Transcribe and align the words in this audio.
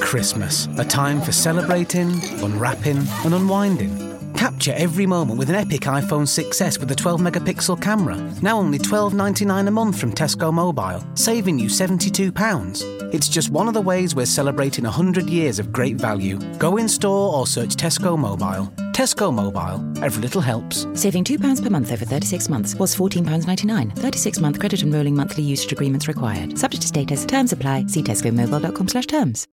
Christmas, 0.00 0.66
a 0.78 0.84
time 0.84 1.20
for 1.20 1.32
celebrating, 1.32 2.10
unwrapping, 2.42 2.98
and 3.24 3.34
unwinding. 3.34 4.07
Capture 4.38 4.72
every 4.76 5.04
moment 5.04 5.36
with 5.36 5.48
an 5.48 5.56
epic 5.56 5.80
iPhone 5.80 6.24
6s 6.24 6.78
with 6.78 6.88
a 6.92 6.94
12 6.94 7.20
megapixel 7.20 7.82
camera. 7.82 8.16
Now 8.40 8.56
only 8.56 8.78
$12.99 8.78 9.66
a 9.66 9.70
month 9.72 9.98
from 9.98 10.12
Tesco 10.14 10.52
Mobile, 10.52 11.04
saving 11.16 11.58
you 11.58 11.66
£72. 11.66 13.12
It's 13.12 13.28
just 13.28 13.50
one 13.50 13.66
of 13.66 13.74
the 13.74 13.80
ways 13.80 14.14
we're 14.14 14.26
celebrating 14.26 14.84
100 14.84 15.28
years 15.28 15.58
of 15.58 15.72
great 15.72 15.96
value. 15.96 16.38
Go 16.56 16.76
in 16.76 16.88
store 16.88 17.34
or 17.34 17.48
search 17.48 17.74
Tesco 17.74 18.16
Mobile. 18.16 18.72
Tesco 18.92 19.34
Mobile, 19.34 19.82
every 20.04 20.22
little 20.22 20.40
helps. 20.40 20.86
Saving 20.94 21.24
£2 21.24 21.60
per 21.60 21.70
month 21.70 21.90
over 21.90 22.04
36 22.04 22.48
months 22.48 22.76
was 22.76 22.94
£14.99. 22.94 23.96
36 23.96 24.40
month 24.40 24.60
credit 24.60 24.84
and 24.84 24.94
rolling 24.94 25.16
monthly 25.16 25.42
usage 25.42 25.72
agreements 25.72 26.06
required. 26.06 26.56
Subject 26.56 26.82
to 26.82 26.86
status, 26.86 27.24
terms 27.26 27.52
apply. 27.52 27.86
See 27.86 28.04
tescomobile.com 28.04 28.86
slash 28.86 29.06
terms. 29.06 29.48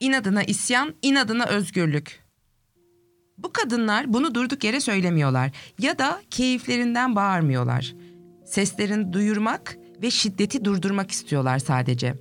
İnadına 0.00 0.42
isyan, 0.42 0.94
inadına 1.02 1.44
özgürlük. 1.44 2.22
Bu 3.38 3.52
kadınlar 3.52 4.12
bunu 4.12 4.34
durduk 4.34 4.64
yere 4.64 4.80
söylemiyorlar 4.80 5.50
ya 5.78 5.98
da 5.98 6.20
keyiflerinden 6.30 7.16
bağırmıyorlar. 7.16 7.94
Seslerini 8.44 9.12
duyurmak 9.12 9.78
ve 10.02 10.10
şiddeti 10.10 10.64
durdurmak 10.64 11.10
istiyorlar 11.10 11.58
sadece. 11.58 12.14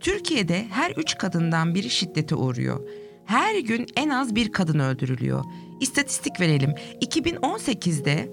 Türkiye'de 0.00 0.66
her 0.70 0.90
üç 0.90 1.18
kadından 1.18 1.74
biri 1.74 1.90
şiddete 1.90 2.34
uğruyor. 2.34 2.88
Her 3.26 3.58
gün 3.58 3.86
en 3.96 4.08
az 4.08 4.34
bir 4.34 4.52
kadın 4.52 4.78
öldürülüyor. 4.78 5.44
İstatistik 5.80 6.40
verelim. 6.40 6.74
2018'de 7.00 8.32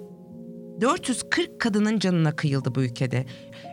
440 0.81 1.61
kadının 1.61 1.99
canına 1.99 2.35
kıyıldı 2.35 2.75
bu 2.75 2.83
ülkede. 2.83 3.25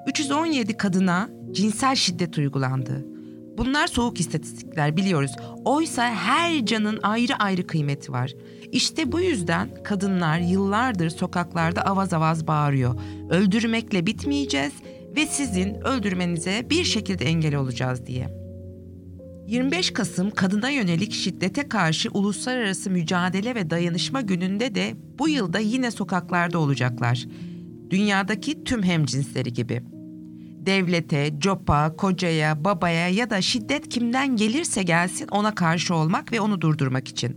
317 0.09 0.77
kadına 0.77 1.31
cinsel 1.53 1.95
şiddet 1.95 2.39
uygulandı. 2.39 3.14
Bunlar 3.59 3.87
soğuk 3.87 4.21
istatistikler 4.21 4.97
biliyoruz. 4.97 5.31
Oysa 5.65 6.15
her 6.15 6.67
canın 6.67 6.99
ayrı 7.03 7.37
ayrı 7.37 7.67
kıymeti 7.67 8.13
var. 8.13 8.33
İşte 8.73 9.13
bu 9.13 9.21
yüzden 9.21 9.69
kadınlar 9.85 10.39
yıllardır 10.39 11.11
sokaklarda 11.11 11.83
avaz 11.83 12.13
avaz 12.13 12.47
bağırıyor. 12.47 13.01
Öldürmekle 13.31 14.07
bitmeyeceğiz 14.07 14.73
ve 15.17 15.27
sizin 15.27 15.75
öldürmenize 15.75 16.67
bir 16.71 16.85
şekilde 16.85 17.25
engel 17.25 17.55
olacağız 17.55 18.07
diye. 18.07 18.45
25 19.47 19.93
Kasım 19.93 20.31
kadına 20.31 20.71
yönelik 20.71 21.13
şiddete 21.13 21.69
karşı 21.69 22.11
uluslararası 22.11 22.91
mücadele 22.91 23.55
ve 23.55 23.71
dayanışma 23.71 24.21
gününde 24.21 24.75
de 24.75 24.95
bu 25.19 25.29
yılda 25.29 25.59
yine 25.59 25.91
sokaklarda 25.91 26.59
olacaklar. 26.59 27.27
Dünyadaki 27.91 28.65
tüm 28.65 28.83
hemcinsleri 28.83 29.53
gibi 29.53 29.83
devlete, 30.67 31.31
copa, 31.39 31.97
kocaya, 31.97 32.65
babaya 32.65 33.09
ya 33.09 33.31
da 33.31 33.41
şiddet 33.41 33.89
kimden 33.89 34.37
gelirse 34.37 34.83
gelsin 34.83 35.29
ona 35.31 35.55
karşı 35.55 35.95
olmak 35.95 36.33
ve 36.33 36.41
onu 36.41 36.61
durdurmak 36.61 37.09
için. 37.09 37.37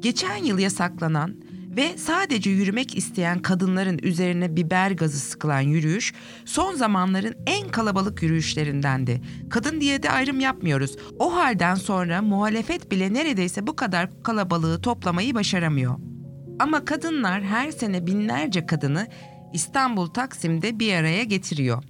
Geçen 0.00 0.36
yıl 0.36 0.58
yasaklanan 0.58 1.36
ve 1.76 1.98
sadece 1.98 2.50
yürümek 2.50 2.96
isteyen 2.96 3.42
kadınların 3.42 3.98
üzerine 4.02 4.56
biber 4.56 4.90
gazı 4.90 5.18
sıkılan 5.18 5.60
yürüyüş 5.60 6.14
son 6.44 6.74
zamanların 6.74 7.34
en 7.46 7.68
kalabalık 7.68 8.22
yürüyüşlerindendi. 8.22 9.20
Kadın 9.50 9.80
diye 9.80 10.02
de 10.02 10.10
ayrım 10.10 10.40
yapmıyoruz. 10.40 10.96
O 11.18 11.34
halden 11.34 11.74
sonra 11.74 12.22
muhalefet 12.22 12.90
bile 12.90 13.14
neredeyse 13.14 13.66
bu 13.66 13.76
kadar 13.76 14.22
kalabalığı 14.22 14.82
toplamayı 14.82 15.34
başaramıyor. 15.34 15.94
Ama 16.58 16.84
kadınlar 16.84 17.42
her 17.42 17.70
sene 17.70 18.06
binlerce 18.06 18.66
kadını 18.66 19.06
İstanbul 19.52 20.06
Taksim'de 20.06 20.78
bir 20.78 20.94
araya 20.94 21.24
getiriyor. 21.24 21.82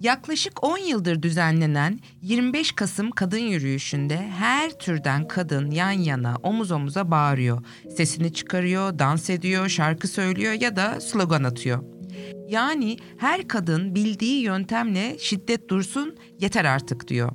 Yaklaşık 0.00 0.64
10 0.64 0.78
yıldır 0.78 1.22
düzenlenen 1.22 2.00
25 2.22 2.72
Kasım 2.72 3.10
kadın 3.10 3.38
yürüyüşünde 3.38 4.16
her 4.16 4.78
türden 4.78 5.28
kadın 5.28 5.70
yan 5.70 5.90
yana 5.90 6.36
omuz 6.42 6.70
omuza 6.70 7.10
bağırıyor. 7.10 7.64
Sesini 7.96 8.32
çıkarıyor, 8.32 8.98
dans 8.98 9.30
ediyor, 9.30 9.68
şarkı 9.68 10.08
söylüyor 10.08 10.52
ya 10.52 10.76
da 10.76 11.00
slogan 11.00 11.44
atıyor. 11.44 11.84
Yani 12.48 12.96
her 13.18 13.48
kadın 13.48 13.94
bildiği 13.94 14.42
yöntemle 14.42 15.18
şiddet 15.18 15.68
dursun 15.70 16.16
yeter 16.40 16.64
artık 16.64 17.08
diyor. 17.08 17.32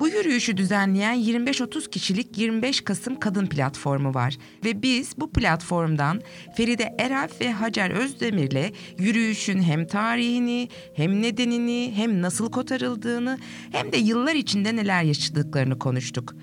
Bu 0.00 0.08
yürüyüşü 0.08 0.56
düzenleyen 0.56 1.16
25-30 1.16 1.90
kişilik 1.90 2.38
25 2.38 2.80
Kasım 2.80 3.20
Kadın 3.20 3.46
Platformu 3.46 4.14
var 4.14 4.38
ve 4.64 4.82
biz 4.82 5.12
bu 5.18 5.32
platformdan 5.32 6.20
Feride 6.56 6.94
Eralp 6.98 7.40
ve 7.40 7.52
Hacer 7.52 7.90
Özdemir'le 7.90 8.72
yürüyüşün 8.98 9.62
hem 9.62 9.86
tarihini, 9.86 10.68
hem 10.94 11.22
nedenini, 11.22 11.92
hem 11.96 12.22
nasıl 12.22 12.50
kotarıldığını, 12.50 13.38
hem 13.72 13.92
de 13.92 13.96
yıllar 13.96 14.34
içinde 14.34 14.76
neler 14.76 15.02
yaşadıklarını 15.02 15.78
konuştuk. 15.78 16.34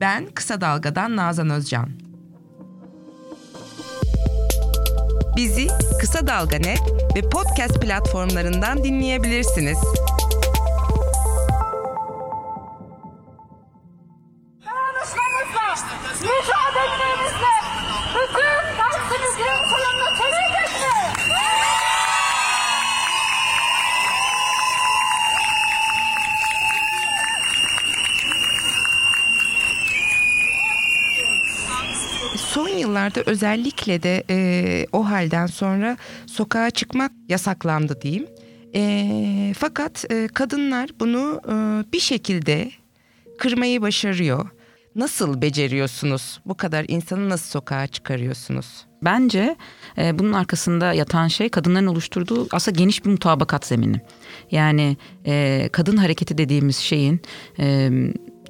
Ben 0.00 0.26
Kısa 0.26 0.60
Dalga'dan 0.60 1.16
Nazan 1.16 1.50
Özcan. 1.50 1.90
Bizi 5.36 5.66
Kısa 6.00 6.26
Dalga 6.26 6.56
Net 6.56 6.80
ve 7.16 7.20
podcast 7.20 7.82
platformlarından 7.82 8.84
dinleyebilirsiniz. 8.84 9.78
Yıllarda 33.16 33.30
özellikle 33.30 34.02
de 34.02 34.24
e, 34.30 34.86
o 34.92 35.10
halden 35.10 35.46
sonra 35.46 35.96
sokağa 36.26 36.70
çıkmak 36.70 37.12
yasaklandı 37.28 38.00
diyeyim. 38.02 38.26
E, 38.74 39.54
fakat 39.58 40.04
e, 40.10 40.28
kadınlar 40.28 40.90
bunu 41.00 41.40
e, 41.48 41.52
bir 41.92 42.00
şekilde 42.00 42.70
kırmayı 43.38 43.82
başarıyor. 43.82 44.48
Nasıl 44.94 45.42
beceriyorsunuz? 45.42 46.40
Bu 46.46 46.54
kadar 46.54 46.84
insanı 46.88 47.28
nasıl 47.28 47.50
sokağa 47.50 47.86
çıkarıyorsunuz? 47.86 48.86
Bence 49.02 49.56
e, 49.98 50.18
bunun 50.18 50.32
arkasında 50.32 50.92
yatan 50.92 51.28
şey 51.28 51.48
kadınların 51.48 51.86
oluşturduğu 51.86 52.46
aslında 52.52 52.78
geniş 52.78 53.04
bir 53.04 53.10
mutabakat 53.10 53.66
zemini. 53.66 54.00
Yani 54.50 54.96
e, 55.26 55.68
kadın 55.72 55.96
hareketi 55.96 56.38
dediğimiz 56.38 56.76
şeyin 56.76 57.20
e, 57.58 57.90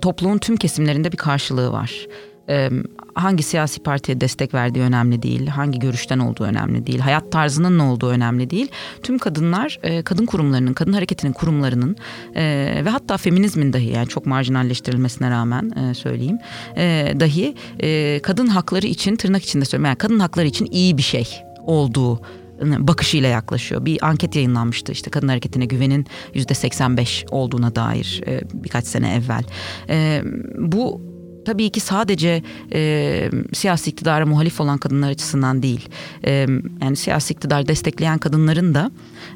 toplumun 0.01 0.39
tüm 0.39 0.57
kesimlerinde 0.57 1.13
bir 1.13 1.17
karşılığı 1.17 1.73
var. 1.73 2.07
E, 2.49 2.71
hangi 3.15 3.43
siyasi 3.43 3.83
partiye 3.83 4.21
destek 4.21 4.55
verdiği 4.55 4.81
önemli 4.81 5.23
değil, 5.23 5.47
hangi 5.47 5.79
görüşten 5.79 6.19
olduğu 6.19 6.45
önemli 6.45 6.87
değil, 6.87 6.99
hayat 6.99 7.33
tarzının 7.33 7.79
ne 7.79 7.83
olduğu 7.83 8.09
önemli 8.09 8.51
değil. 8.51 8.69
Tüm 9.03 9.19
kadınlar 9.19 9.79
e, 9.83 10.03
kadın 10.03 10.27
kurumlarının, 10.27 10.75
kadın 10.75 10.93
hareketinin 10.93 11.33
kurumlarının 11.33 11.97
e, 12.35 12.43
ve 12.85 12.91
hatta 12.91 13.17
feminizmin 13.17 13.73
dahi 13.73 13.87
yani 13.87 14.09
çok 14.09 14.27
marjinalleştirilmesine 14.27 15.31
rağmen 15.31 15.71
e, 15.71 15.95
söyleyeyim 15.95 16.39
e, 16.77 17.15
dahi 17.21 17.55
e, 17.81 18.21
kadın 18.23 18.47
hakları 18.47 18.87
için 18.87 19.17
tırnak 19.17 19.43
içinde 19.43 19.65
söylüyorum 19.65 19.87
yani 19.87 19.99
kadın 19.99 20.19
hakları 20.19 20.47
için 20.47 20.69
iyi 20.71 20.99
bir 20.99 21.03
şey 21.03 21.29
olduğu 21.67 22.21
bakışıyla 22.63 23.29
yaklaşıyor. 23.29 23.85
Bir 23.85 24.07
anket 24.07 24.37
yayınlanmıştı 24.37 24.93
işte 24.93 25.11
kadın 25.11 25.29
hareketine 25.29 25.65
güvenin 25.65 26.07
yüzde 26.35 26.55
85 26.55 27.25
olduğuna 27.31 27.75
dair 27.75 28.23
e, 28.27 28.41
birkaç 28.55 28.85
sene 28.85 29.15
evvel. 29.15 29.45
E, 29.89 30.23
bu 30.59 31.01
tabii 31.47 31.71
ki 31.71 31.81
sadece 31.81 32.43
e, 32.73 33.31
siyasi 33.53 33.91
iktidara 33.91 34.27
muhalif 34.27 34.61
olan 34.61 34.79
kadınlar 34.79 35.11
açısından 35.11 35.63
değil. 35.63 35.89
E, 36.25 36.47
yani 36.83 36.97
siyasi 36.97 37.33
iktidar 37.35 37.69
destekleyen 37.69 38.19
kadınların 38.19 38.75
da 38.75 38.91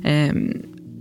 e, 0.05 0.33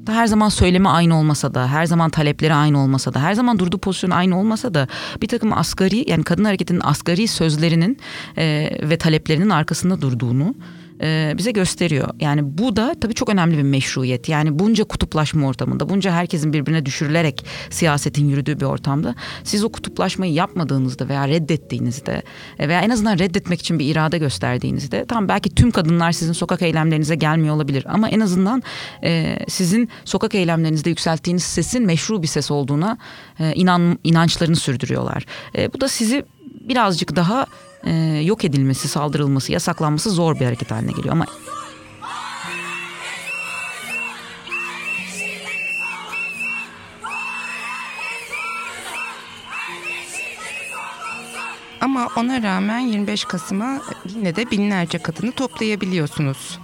her 0.08 0.28
zaman 0.28 0.50
söylemi 0.50 0.90
aynı 0.90 1.20
olmasa 1.20 1.54
da, 1.54 1.68
her 1.68 1.86
zaman 1.86 2.10
talepleri 2.10 2.54
aynı 2.54 2.80
olmasa 2.80 3.14
da, 3.14 3.22
her 3.22 3.34
zaman 3.34 3.60
durduğu 3.60 3.78
pozisyon 3.78 4.12
aynı 4.12 4.40
olmasa 4.40 4.74
da 4.74 4.88
bir 5.22 5.28
takım 5.28 5.54
asgari 5.54 6.10
yani 6.10 6.24
kadın 6.24 6.46
hareketinin 6.46 6.82
asgari 6.84 7.28
sözlerinin 7.28 7.98
e, 8.38 8.70
ve 8.82 8.98
taleplerinin 8.98 9.50
arkasında 9.50 10.02
durduğunu 10.02 10.56
e, 11.02 11.34
bize 11.38 11.52
gösteriyor. 11.52 12.10
Yani 12.20 12.58
bu 12.58 12.76
da 12.76 12.96
tabii 13.02 13.14
çok 13.14 13.30
önemli 13.30 13.58
bir 13.58 13.64
meşruiyet. 13.64 14.30
Yani 14.30 14.60
bunca 14.60 14.84
kutuplaşma 14.84 15.48
ortamında, 15.48 15.90
bunca 15.90 16.12
herkesin 16.12 16.54
birbirine 16.54 16.86
düşürülerek 16.86 17.46
siyasetin 17.70 18.28
yürüdüğü 18.28 18.60
bir 18.60 18.66
ortamda 18.66 19.16
siz 19.44 19.64
o 19.64 19.72
kutuplaşmayı 19.72 20.34
yapmadığınızda 20.34 21.10
veya 21.10 21.28
reddettiğinizde 21.28 22.24
e, 22.60 22.70
veya 22.70 22.82
en 22.82 22.90
azından 22.90 23.20
reddetmek 23.20 23.60
için 23.60 23.80
bir 23.80 23.86
irade 23.86 24.18
gösterdiğinizde 24.18 25.06
tam 25.06 25.28
belki 25.28 25.56
tüm 25.56 25.72
kadınlar 25.72 26.12
sizin 26.12 26.34
sokak 26.34 26.62
eylemlerinize 26.62 27.16
gelmiyor 27.16 27.56
olabilir 27.56 27.86
ama 27.90 28.10
en 28.10 28.20
azından 28.20 28.64
e, 29.04 29.40
sizin 29.48 29.90
sokak 30.06 30.36
eylemlerinizde 30.36 30.90
yükselttiğiniz 30.90 31.44
sesin 31.44 31.86
meşru 31.86 32.22
bir 32.22 32.28
ses 32.28 32.52
olduğuna 32.52 32.98
e, 33.40 33.54
inan 33.54 34.00
inançlarını 34.04 34.56
sürdürüyorlar. 34.56 35.26
E, 35.56 35.74
bu 35.74 35.82
da 35.82 35.88
sizi 35.88 36.26
birazcık 36.70 37.16
daha 37.16 37.46
e, 37.84 37.92
yok 38.26 38.46
edilmesi, 38.46 38.88
saldırılması, 38.88 39.52
yasaklanması 39.52 40.12
zor 40.12 40.40
bir 40.40 40.46
hareket 40.46 40.72
haline 40.72 40.92
geliyor 40.92 41.12
ama 41.14 41.26
Ama 51.82 52.08
ona 52.18 52.44
rağmen 52.44 52.80
25 52.80 53.26
Kasım'a 53.26 53.82
yine 54.16 54.36
de 54.36 54.52
binlerce 54.52 54.98
kadını 54.98 55.32
toplayabiliyorsunuz. 55.32 56.60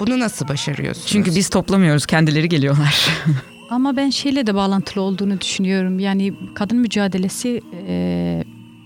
Bunu 0.00 0.20
nasıl 0.20 0.48
başarıyorsunuz? 0.48 1.06
çünkü 1.06 1.34
biz 1.34 1.48
toplamıyoruz, 1.48 2.06
kendileri 2.06 2.48
geliyorlar. 2.48 3.08
Ama 3.70 3.96
ben 3.96 4.10
şeyle 4.10 4.46
de 4.46 4.54
bağlantılı 4.54 5.02
olduğunu 5.02 5.40
düşünüyorum. 5.40 5.98
Yani 5.98 6.34
kadın 6.54 6.78
mücadelesi 6.78 7.60
e, 7.88 8.44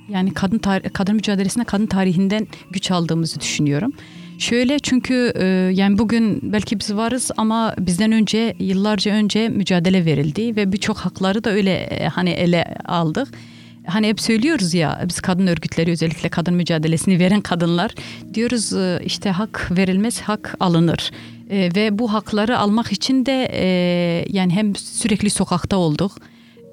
yani 0.09 0.35
kadın 0.35 0.59
tar- 0.59 0.91
kadın 0.91 1.15
mücadelesine 1.15 1.65
kadın 1.65 1.87
tarihinden 1.87 2.47
güç 2.71 2.91
aldığımızı 2.91 3.41
düşünüyorum. 3.41 3.93
Şöyle 4.39 4.79
çünkü 4.79 5.33
e, 5.37 5.45
yani 5.75 5.99
bugün 5.99 6.41
belki 6.43 6.81
biz 6.81 6.95
varız 6.97 7.31
ama 7.37 7.75
bizden 7.79 8.13
önce 8.13 8.55
yıllarca 8.59 9.13
önce 9.13 9.49
mücadele 9.49 10.05
verildi 10.05 10.57
ve 10.57 10.73
birçok 10.73 10.97
hakları 10.97 11.45
da 11.45 11.51
öyle 11.51 11.73
e, 11.73 12.09
hani 12.09 12.31
ele 12.31 12.75
aldık. 12.85 13.29
Hani 13.87 14.09
hep 14.09 14.21
söylüyoruz 14.21 14.75
ya 14.75 15.05
biz 15.09 15.21
kadın 15.21 15.47
örgütleri 15.47 15.91
özellikle 15.91 16.29
kadın 16.29 16.55
mücadelesini 16.55 17.19
veren 17.19 17.41
kadınlar 17.41 17.91
diyoruz 18.35 18.73
e, 18.73 19.01
işte 19.05 19.31
hak 19.31 19.69
verilmez 19.77 20.21
hak 20.21 20.57
alınır. 20.61 21.11
E, 21.51 21.71
ve 21.77 21.99
bu 21.99 22.13
hakları 22.13 22.59
almak 22.59 22.93
için 22.93 23.27
de 23.27 23.49
e, 23.53 23.67
yani 24.29 24.53
hem 24.53 24.77
sürekli 24.77 25.31
sokakta 25.31 25.77
olduk, 25.77 26.13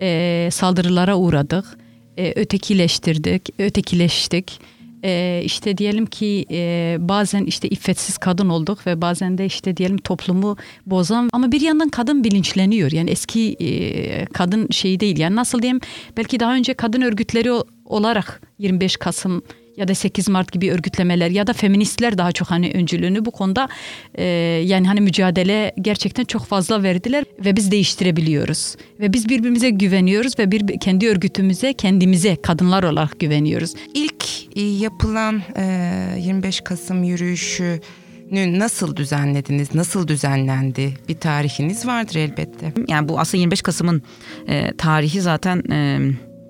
e, 0.02 0.50
saldırılara 0.52 1.18
uğradık, 1.18 1.78
e, 2.18 2.34
ötekileştirdik, 2.36 3.50
ötekileştik. 3.60 4.60
E, 5.04 5.42
işte 5.46 5.78
diyelim 5.78 6.06
ki 6.06 6.46
e, 6.52 6.98
bazen 7.00 7.46
işte 7.46 7.68
iffetsiz 7.68 8.18
kadın 8.18 8.50
olduk 8.50 8.88
ve 8.88 9.02
bazen 9.02 9.38
de 9.38 9.46
işte 9.46 9.78
diyelim 9.78 9.98
toplumu 9.98 10.58
bozan 10.86 11.30
ama 11.34 11.52
bir 11.52 11.62
yandan 11.62 11.90
kadın 11.90 12.24
bilinçleniyor. 12.24 12.92
Yani 12.92 13.10
eski 13.10 13.56
e, 13.60 14.26
kadın 14.26 14.68
şeyi 14.72 15.00
değil. 15.00 15.18
Yani 15.18 15.36
nasıl 15.36 15.62
diyeyim 15.62 15.80
belki 16.18 16.40
daha 16.40 16.56
önce 16.56 16.74
kadın 16.74 17.02
örgütleri 17.02 17.52
olarak 17.86 18.42
25 18.60 18.98
Kasım 18.98 19.42
ya 19.78 19.88
da 19.88 19.96
8 19.96 20.30
Mart 20.30 20.52
gibi 20.52 20.72
örgütlemeler 20.72 21.30
ya 21.30 21.48
da 21.48 21.54
feministler 21.54 22.18
daha 22.18 22.32
çok 22.32 22.52
hani 22.52 22.72
öncülüğünü 22.74 23.26
bu 23.26 23.32
konuda 23.32 23.70
e, 24.16 24.24
yani 24.66 24.88
hani 24.88 25.02
mücadele 25.02 25.72
gerçekten 25.82 26.24
çok 26.24 26.46
fazla 26.46 26.84
verdiler 26.84 27.26
ve 27.46 27.56
biz 27.56 27.72
değiştirebiliyoruz 27.72 28.76
ve 29.00 29.14
biz 29.14 29.30
birbirimize 29.30 29.70
güveniyoruz 29.70 30.40
ve 30.40 30.52
bir 30.52 30.80
kendi 30.80 31.10
örgütümüze 31.10 31.74
kendimize 31.74 32.36
kadınlar 32.36 32.84
olarak 32.84 33.20
güveniyoruz. 33.20 33.74
İlk 33.94 34.26
e, 34.56 34.62
yapılan 34.62 35.42
e, 35.58 36.16
25 36.20 36.62
Kasım 36.62 37.04
yürüyüşünü 37.04 38.60
nasıl 38.60 38.96
düzenlediniz? 38.96 39.76
Nasıl 39.76 40.08
düzenlendi? 40.08 40.94
Bir 41.10 41.16
tarihiniz 41.16 41.88
vardır 41.88 42.16
elbette. 42.16 42.74
Yani 42.88 43.10
bu 43.10 43.20
aslında 43.20 43.40
25 43.40 43.62
Kasım'ın 43.62 44.02
e, 44.48 44.78
tarihi 44.78 45.22
zaten 45.22 45.64
e, 45.72 46.00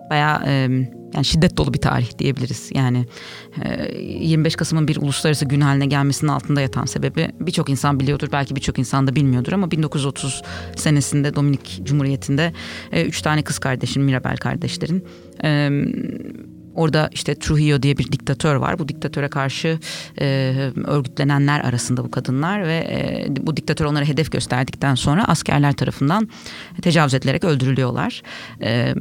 bayağı 0.09 0.44
e, 0.45 0.69
yani 1.13 1.25
şiddet 1.25 1.57
dolu 1.57 1.73
bir 1.73 1.81
tarih 1.81 2.17
diyebiliriz. 2.19 2.69
Yani 2.73 3.05
e, 3.63 3.97
25 4.01 4.55
Kasım'ın 4.55 4.88
bir 4.88 4.97
uluslararası 4.97 5.45
gün 5.45 5.61
haline 5.61 5.85
gelmesinin 5.85 6.31
altında 6.31 6.61
yatan 6.61 6.85
sebebi 6.85 7.31
birçok 7.39 7.69
insan 7.69 8.00
biliyordur. 8.00 8.27
Belki 8.31 8.55
birçok 8.55 8.79
insan 8.79 9.07
da 9.07 9.15
bilmiyordur 9.15 9.53
ama 9.53 9.71
1930 9.71 10.41
senesinde 10.75 11.35
Dominik 11.35 11.81
Cumhuriyeti'nde 11.83 12.53
e, 12.91 13.05
üç 13.05 13.21
tane 13.21 13.44
kız 13.44 13.59
kardeşin, 13.59 14.03
Mirabel 14.03 14.38
kardeşlerin 14.38 15.05
e, 15.44 15.69
Orada 16.75 17.09
işte 17.11 17.35
Trujillo 17.35 17.83
diye 17.83 17.97
bir 17.97 18.11
diktatör 18.11 18.55
var. 18.55 18.79
Bu 18.79 18.87
diktatöre 18.87 19.27
karşı 19.27 19.79
e, 20.21 20.25
örgütlenenler 20.85 21.59
arasında 21.59 22.03
bu 22.03 22.11
kadınlar 22.11 22.67
ve 22.67 22.75
e, 22.75 23.27
bu 23.39 23.57
diktatör 23.57 23.85
onlara 23.85 24.05
hedef 24.05 24.31
gösterdikten 24.31 24.95
sonra 24.95 25.25
askerler 25.27 25.73
tarafından 25.73 26.29
tecavüz 26.81 27.13
edilerek 27.13 27.43
öldürülüyorlar. 27.43 28.21
E, 28.61 28.93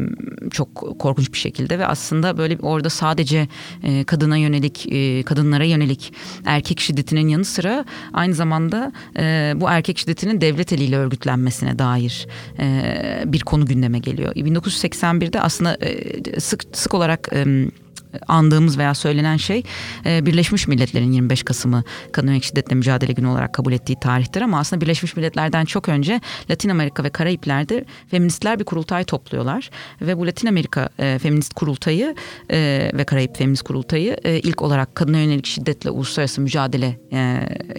çok 0.50 0.98
korkunç 0.98 1.32
bir 1.32 1.38
şekilde 1.38 1.78
ve 1.78 1.86
aslında 1.86 2.38
böyle 2.38 2.58
orada 2.62 2.90
sadece 2.90 3.48
e, 3.82 4.04
kadına 4.04 4.36
yönelik, 4.36 4.92
e, 4.92 5.22
kadınlara 5.22 5.64
yönelik 5.64 6.12
erkek 6.44 6.80
şiddetinin 6.80 7.28
yanı 7.28 7.44
sıra 7.44 7.84
aynı 8.12 8.34
zamanda 8.34 8.92
e, 9.18 9.52
bu 9.56 9.68
erkek 9.68 9.98
şiddetinin 9.98 10.40
devlet 10.40 10.72
eliyle 10.72 10.96
örgütlenmesine 10.96 11.78
dair 11.78 12.26
e, 12.58 13.22
bir 13.26 13.40
konu 13.40 13.66
gündeme 13.66 13.98
geliyor. 13.98 14.34
1981'de 14.34 15.40
aslında 15.40 15.74
e, 15.74 16.40
sık 16.40 16.62
sık 16.72 16.94
olarak 16.94 17.28
e, 17.32 17.61
andığımız 18.28 18.78
veya 18.78 18.94
söylenen 18.94 19.36
şey 19.36 19.62
e, 20.06 20.26
Birleşmiş 20.26 20.68
Milletler'in 20.68 21.12
25 21.12 21.42
Kasım'ı 21.42 21.84
kadın 22.12 22.26
yönelik 22.26 22.44
şiddetle 22.44 22.76
mücadele 22.76 23.12
günü 23.12 23.26
olarak 23.26 23.52
kabul 23.52 23.72
ettiği 23.72 24.00
tarihtir 24.00 24.42
ama 24.42 24.58
aslında 24.58 24.80
Birleşmiş 24.80 25.16
Milletler'den 25.16 25.64
çok 25.64 25.88
önce 25.88 26.20
Latin 26.50 26.68
Amerika 26.68 27.04
ve 27.04 27.10
Karayipler'de 27.10 27.84
feministler 28.10 28.58
bir 28.58 28.64
kurultay 28.64 29.04
topluyorlar 29.04 29.70
ve 30.00 30.18
bu 30.18 30.26
Latin 30.26 30.48
Amerika 30.48 30.88
e, 30.98 31.18
Feminist 31.18 31.54
Kurultayı 31.54 32.14
e, 32.50 32.90
ve 32.94 33.04
Karayip 33.04 33.36
Feminist 33.36 33.62
Kurultayı 33.62 34.16
ilk 34.24 34.62
olarak 34.62 34.94
kadına 34.94 35.18
yönelik 35.18 35.46
şiddetle 35.46 35.90
uluslararası 35.90 36.40
mücadele 36.40 36.98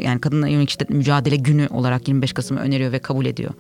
yani 0.02 0.22
kadına 0.22 0.48
yönelik 0.48 0.70
şiddetle 0.70 0.96
mücadele 0.96 1.36
günü 1.36 1.68
olarak 1.68 2.08
25 2.08 2.34
Kasım'ı 2.34 2.60
öneriyor 2.60 2.92
ve 2.92 3.00
kabul 3.00 3.26
ediyor. 3.26 3.54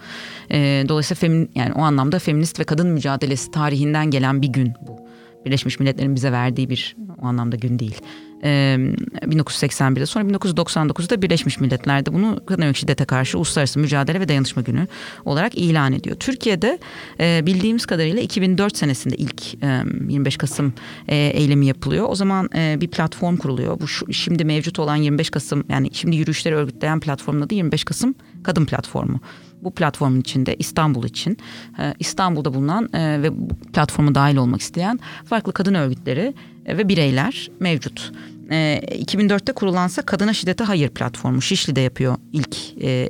Dolayısıyla 0.89 1.19
femin, 1.19 1.51
yani 1.55 1.73
o 1.73 1.81
anlamda 1.81 2.19
feminist 2.19 2.59
ve 2.59 2.63
kadın 2.63 2.87
mücadelesi 2.87 3.51
tarihinden 3.51 4.11
gelen 4.11 4.41
bir 4.41 4.47
gün 4.47 4.73
bu. 4.87 5.12
Birleşmiş 5.45 5.79
Milletler'in 5.79 6.15
bize 6.15 6.31
verdiği 6.31 6.69
bir 6.69 6.95
o 7.21 7.25
anlamda 7.25 7.55
gün 7.55 7.79
değil. 7.79 8.01
Ee, 8.43 8.77
1981'de 9.21 10.05
sonra 10.05 10.25
1999'da 10.25 11.21
Birleşmiş 11.21 11.59
Milletler'de 11.59 12.13
bunu 12.13 12.39
kadın 12.45 12.61
yönelik 12.61 12.77
şiddete 12.77 13.05
karşı 13.05 13.37
uluslararası 13.37 13.79
mücadele 13.79 14.19
ve 14.19 14.27
dayanışma 14.27 14.61
günü 14.61 14.87
olarak 15.25 15.55
ilan 15.55 15.93
ediyor. 15.93 16.15
Türkiye'de 16.15 16.79
e, 17.19 17.45
bildiğimiz 17.45 17.85
kadarıyla 17.85 18.21
2004 18.21 18.77
senesinde 18.77 19.15
ilk 19.15 19.63
e, 19.63 19.83
25 20.09 20.37
Kasım 20.37 20.73
e, 21.07 21.15
eylemi 21.15 21.65
yapılıyor. 21.65 22.05
O 22.09 22.15
zaman 22.15 22.49
e, 22.55 22.77
bir 22.81 22.87
platform 22.87 23.37
kuruluyor. 23.37 23.79
Bu 23.79 23.87
şu, 23.87 24.13
şimdi 24.13 24.45
mevcut 24.45 24.79
olan 24.79 24.95
25 24.95 25.29
Kasım 25.29 25.63
yani 25.69 25.89
şimdi 25.93 26.15
yürüyüşleri 26.15 26.55
örgütleyen 26.55 26.99
platformun 26.99 27.41
adı 27.41 27.55
25 27.55 27.83
Kasım 27.83 28.15
Kadın 28.43 28.65
Platformu 28.65 29.19
bu 29.63 29.71
platformun 29.71 30.19
içinde 30.19 30.55
İstanbul 30.55 31.03
için 31.03 31.37
e, 31.79 31.93
İstanbul'da 31.99 32.53
bulunan 32.53 32.89
e, 32.93 33.21
ve 33.21 33.49
bu 33.49 33.55
platforma 33.73 34.15
dahil 34.15 34.35
olmak 34.35 34.61
isteyen 34.61 34.99
farklı 35.25 35.53
kadın 35.53 35.73
örgütleri 35.73 36.33
e, 36.65 36.77
ve 36.77 36.89
bireyler 36.89 37.51
mevcut. 37.59 38.11
2004'te 38.49 39.53
kurulansa 39.53 40.01
Kadına 40.01 40.33
Şiddete 40.33 40.63
Hayır 40.63 40.89
platformu 40.89 41.41
Şişli'de 41.41 41.81
yapıyor 41.81 42.15
ilk 42.33 42.57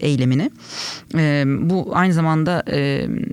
eylemini. 0.03 0.51
Bu 1.69 1.91
aynı 1.93 2.13
zamanda 2.13 2.63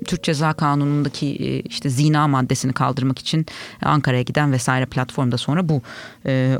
Türk 0.06 0.22
Ceza 0.22 0.52
Kanunu'ndaki 0.52 1.60
işte 1.68 1.90
zina 1.90 2.28
maddesini 2.28 2.72
kaldırmak 2.72 3.18
için 3.18 3.46
Ankara'ya 3.82 4.22
giden 4.22 4.52
vesaire 4.52 4.86
platformda 4.86 5.38
sonra 5.38 5.68
bu 5.68 5.82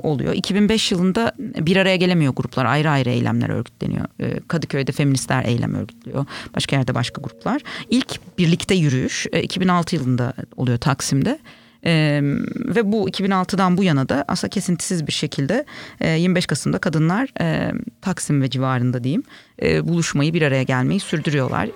oluyor. 0.02 0.34
2005 0.34 0.92
yılında 0.92 1.32
bir 1.38 1.76
araya 1.76 1.96
gelemiyor 1.96 2.34
gruplar 2.34 2.64
ayrı 2.64 2.90
ayrı 2.90 3.10
eylemler 3.10 3.48
örgütleniyor. 3.48 4.04
Kadıköy'de 4.48 4.92
feministler 4.92 5.44
eylem 5.44 5.74
örgütlüyor. 5.74 6.26
Başka 6.56 6.76
yerde 6.76 6.94
başka 6.94 7.22
gruplar. 7.22 7.62
İlk 7.90 8.38
birlikte 8.38 8.74
yürüyüş 8.74 9.26
2006 9.42 9.96
yılında 9.96 10.32
oluyor 10.56 10.78
Taksim'de. 10.78 11.38
Ee, 11.86 12.20
ve 12.54 12.92
bu 12.92 13.08
2006'dan 13.08 13.76
bu 13.76 13.84
yana 13.84 14.08
da 14.08 14.24
aslında 14.28 14.50
kesintisiz 14.50 15.06
bir 15.06 15.12
şekilde 15.12 15.64
e, 16.00 16.10
25 16.10 16.46
Kasım'da 16.46 16.78
kadınlar 16.78 17.28
e, 17.40 17.72
Taksim 18.00 18.42
ve 18.42 18.50
civarında 18.50 19.04
diyeyim 19.04 19.22
e, 19.62 19.88
buluşmayı 19.88 20.34
bir 20.34 20.42
araya 20.42 20.62
gelmeyi 20.62 21.00
sürdürüyorlar. 21.00 21.68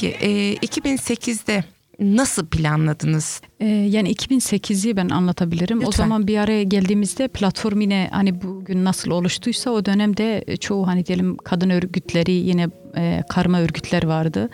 Peki 0.00 0.16
e, 0.26 0.54
2008'de 0.54 1.64
nasıl 2.00 2.46
planladınız? 2.46 3.40
Ee, 3.60 3.66
yani 3.66 4.12
2008'i 4.12 4.96
ben 4.96 5.08
anlatabilirim. 5.08 5.78
O 5.78 5.86
Lütfen. 5.86 6.02
zaman 6.02 6.26
bir 6.26 6.38
araya 6.38 6.62
geldiğimizde 6.62 7.28
platform 7.28 7.80
yine 7.80 8.08
hani 8.12 8.42
bugün 8.42 8.84
nasıl 8.84 9.10
oluştuysa 9.10 9.70
o 9.70 9.84
dönemde 9.84 10.56
çoğu 10.60 10.86
hani 10.86 11.06
diyelim 11.06 11.36
kadın 11.36 11.70
örgütleri 11.70 12.32
yine 12.32 12.68
e, 12.96 13.22
karma 13.28 13.60
örgütler 13.60 14.04
vardı. 14.04 14.50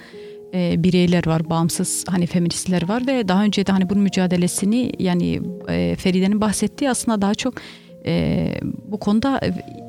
E, 0.54 0.82
bireyler 0.82 1.26
var, 1.26 1.50
bağımsız 1.50 2.04
hani 2.08 2.26
feministler 2.26 2.88
var 2.88 3.06
ve 3.06 3.28
daha 3.28 3.42
önce 3.42 3.66
de 3.66 3.72
hani 3.72 3.90
bunun 3.90 4.02
mücadelesini 4.02 4.92
yani 4.98 5.40
e, 5.68 5.96
Feride'nin 5.98 6.40
bahsettiği 6.40 6.90
aslında 6.90 7.22
daha 7.22 7.34
çok 7.34 7.54
e, 8.06 8.58
bu 8.84 8.98
konuda 8.98 9.40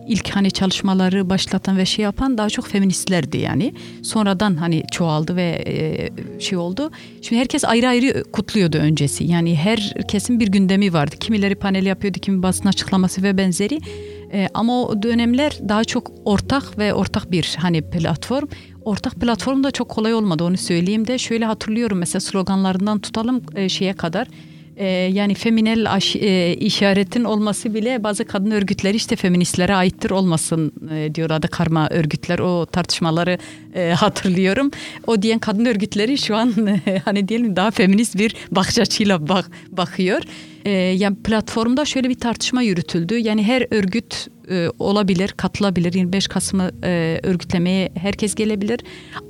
ilk 0.07 0.29
hani 0.29 0.51
çalışmaları 0.51 1.29
başlatan 1.29 1.77
ve 1.77 1.86
şey 1.86 2.03
yapan 2.03 2.38
daha 2.38 2.50
çok 2.50 2.67
feministlerdi 2.67 3.38
yani. 3.38 3.74
Sonradan 4.01 4.55
hani 4.55 4.83
çoğaldı 4.91 5.36
ve 5.36 5.63
e, 5.67 6.09
şey 6.39 6.57
oldu. 6.57 6.91
Şimdi 7.21 7.41
herkes 7.41 7.65
ayrı 7.65 7.88
ayrı 7.88 8.24
kutluyordu 8.24 8.77
öncesi. 8.77 9.24
Yani 9.24 9.55
herkesin 9.55 10.39
bir 10.39 10.47
gündemi 10.47 10.93
vardı. 10.93 11.15
Kimileri 11.19 11.55
panel 11.55 11.86
yapıyordu, 11.86 12.19
kimi 12.19 12.43
basın 12.43 12.67
açıklaması 12.67 13.24
ve 13.24 13.38
benzeri. 13.38 13.79
E, 14.33 14.47
ama 14.53 14.81
o 14.83 15.03
dönemler 15.03 15.59
daha 15.69 15.83
çok 15.83 16.12
ortak 16.25 16.77
ve 16.77 16.93
ortak 16.93 17.31
bir 17.31 17.55
hani 17.59 17.81
platform. 17.81 18.47
Ortak 18.86 19.15
platform 19.15 19.63
da 19.63 19.71
çok 19.71 19.89
kolay 19.89 20.13
olmadı 20.13 20.43
onu 20.43 20.57
söyleyeyim 20.57 21.07
de. 21.07 21.17
Şöyle 21.17 21.45
hatırlıyorum 21.45 21.97
mesela 21.97 22.19
sloganlarından 22.19 23.00
tutalım 23.00 23.41
e, 23.55 23.69
şeye 23.69 23.93
kadar. 23.93 24.27
Ee, 24.79 24.86
yani 24.88 25.34
feminel 25.34 25.93
aş- 25.93 26.15
e, 26.15 26.53
işaretin 26.53 27.24
olması 27.24 27.74
bile 27.74 28.03
bazı 28.03 28.25
kadın 28.25 28.51
örgütleri 28.51 28.98
işte 28.98 29.15
feministlere 29.15 29.75
aittir 29.75 30.10
olmasın 30.12 30.72
e, 30.93 31.15
diyorlardı 31.15 31.48
karma 31.48 31.89
örgütler 31.89 32.39
o 32.39 32.65
tartışmaları 32.65 33.38
e, 33.75 33.89
hatırlıyorum. 33.89 34.72
O 35.07 35.22
diyen 35.22 35.39
kadın 35.39 35.65
örgütleri 35.65 36.17
şu 36.17 36.36
an 36.36 36.53
hani 37.05 37.27
diyelim 37.27 37.55
daha 37.55 37.72
feminist 37.72 38.17
bir 38.17 38.36
bakış 38.51 38.79
açıyla 38.79 39.27
bak 39.27 39.51
bakıyor. 39.72 40.22
E, 40.65 40.72
yani 40.72 41.15
platformda 41.15 41.86
şöyle 41.86 42.10
bir 42.10 42.15
tartışma 42.19 42.62
yürütüldü. 42.62 43.17
Yani 43.17 43.43
her 43.43 43.67
örgüt 43.72 44.27
e, 44.49 44.69
olabilir, 44.79 45.33
katılabilir. 45.37 45.93
25 45.93 46.27
Kasım'ı 46.27 46.71
e, 46.83 47.19
örgütlemeye 47.23 47.89
herkes 47.95 48.35
gelebilir. 48.35 48.79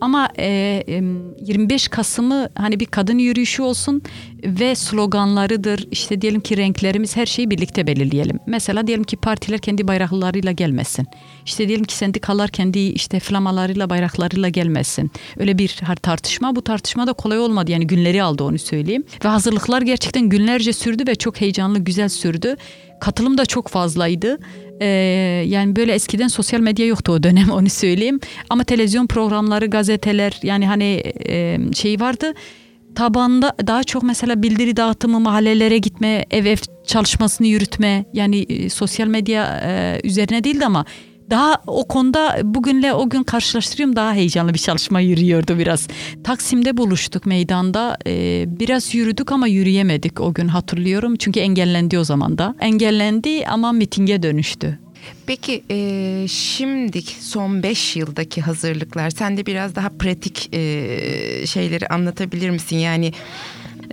Ama 0.01 0.29
e, 0.37 0.47
e, 0.87 1.03
25 1.41 1.87
Kasım'ı 1.87 2.49
hani 2.55 2.79
bir 2.79 2.85
kadın 2.85 3.17
yürüyüşü 3.17 3.61
olsun 3.61 4.01
ve 4.43 4.75
sloganlarıdır. 4.75 5.87
işte 5.91 6.21
diyelim 6.21 6.41
ki 6.41 6.57
renklerimiz 6.57 7.15
her 7.15 7.25
şeyi 7.25 7.49
birlikte 7.49 7.87
belirleyelim. 7.87 8.39
Mesela 8.47 8.87
diyelim 8.87 9.03
ki 9.03 9.17
partiler 9.17 9.59
kendi 9.59 9.87
bayraklarıyla 9.87 10.51
gelmesin. 10.51 11.07
İşte 11.45 11.67
diyelim 11.67 11.85
ki 11.85 11.95
sendikalar 11.95 12.49
kendi 12.49 12.79
işte 12.79 13.19
flamalarıyla 13.19 13.89
bayraklarıyla 13.89 14.49
gelmesin. 14.49 15.11
Öyle 15.37 15.57
bir 15.57 15.81
tartışma. 16.01 16.55
Bu 16.55 16.61
tartışma 16.63 17.07
da 17.07 17.13
kolay 17.13 17.39
olmadı. 17.39 17.71
Yani 17.71 17.87
günleri 17.87 18.23
aldı 18.23 18.43
onu 18.43 18.59
söyleyeyim. 18.59 19.03
Ve 19.25 19.29
hazırlıklar 19.29 19.81
gerçekten 19.81 20.29
günlerce 20.29 20.73
sürdü 20.73 21.03
ve 21.07 21.15
çok 21.15 21.41
heyecanlı, 21.41 21.79
güzel 21.79 22.09
sürdü. 22.09 22.55
Katılım 22.99 23.37
da 23.37 23.45
çok 23.45 23.67
fazlaydı. 23.67 24.37
Ee, 24.81 24.85
yani 25.47 25.75
böyle 25.75 25.93
eskiden 25.93 26.27
sosyal 26.27 26.59
medya 26.59 26.85
yoktu 26.85 27.11
o 27.11 27.23
dönem 27.23 27.49
onu 27.53 27.69
söyleyeyim. 27.69 28.19
Ama 28.49 28.63
televizyon 28.63 29.07
programları, 29.07 29.65
gazeteler 29.65 30.39
yani 30.43 30.67
hani 30.67 31.03
e, 31.29 31.57
şey 31.73 31.99
vardı. 31.99 32.33
Tabanda 32.95 33.55
daha 33.67 33.83
çok 33.83 34.03
mesela 34.03 34.43
bildiri 34.43 34.77
dağıtımı, 34.77 35.19
mahallelere 35.19 35.77
gitme, 35.77 36.25
ev 36.31 36.45
ev 36.45 36.57
çalışmasını 36.85 37.47
yürütme. 37.47 38.05
Yani 38.13 38.39
e, 38.39 38.69
sosyal 38.69 39.07
medya 39.07 39.61
e, 39.65 40.01
üzerine 40.03 40.43
değildi 40.43 40.65
ama 40.65 40.85
daha 41.29 41.61
o 41.67 41.87
konuda 41.87 42.39
bugünle 42.43 42.93
o 42.93 43.09
gün 43.09 43.23
karşılaştırıyorum 43.23 43.95
daha 43.95 44.13
heyecanlı 44.13 44.53
bir 44.53 44.59
çalışma 44.59 44.99
yürüyordu 44.99 45.57
biraz. 45.57 45.87
Taksim'de 46.23 46.77
buluştuk 46.77 47.25
meydanda. 47.25 47.97
Ee, 48.07 48.45
biraz 48.47 48.95
yürüdük 48.95 49.31
ama 49.31 49.47
yürüyemedik 49.47 50.21
o 50.21 50.33
gün 50.33 50.47
hatırlıyorum. 50.47 51.15
Çünkü 51.15 51.39
engellendi 51.39 51.99
o 51.99 52.03
zaman 52.03 52.37
da. 52.37 52.55
Engellendi 52.59 53.47
ama 53.47 53.71
mitinge 53.71 54.23
dönüştü. 54.23 54.79
Peki 55.25 55.63
e, 55.71 56.25
şimdi 56.27 57.01
son 57.01 57.63
5 57.63 57.95
yıldaki 57.95 58.41
hazırlıklar 58.41 59.09
sen 59.09 59.37
de 59.37 59.45
biraz 59.45 59.75
daha 59.75 59.89
pratik 59.89 60.53
e, 60.53 60.59
şeyleri 61.47 61.87
anlatabilir 61.87 62.49
misin? 62.49 62.77
Yani 62.77 63.11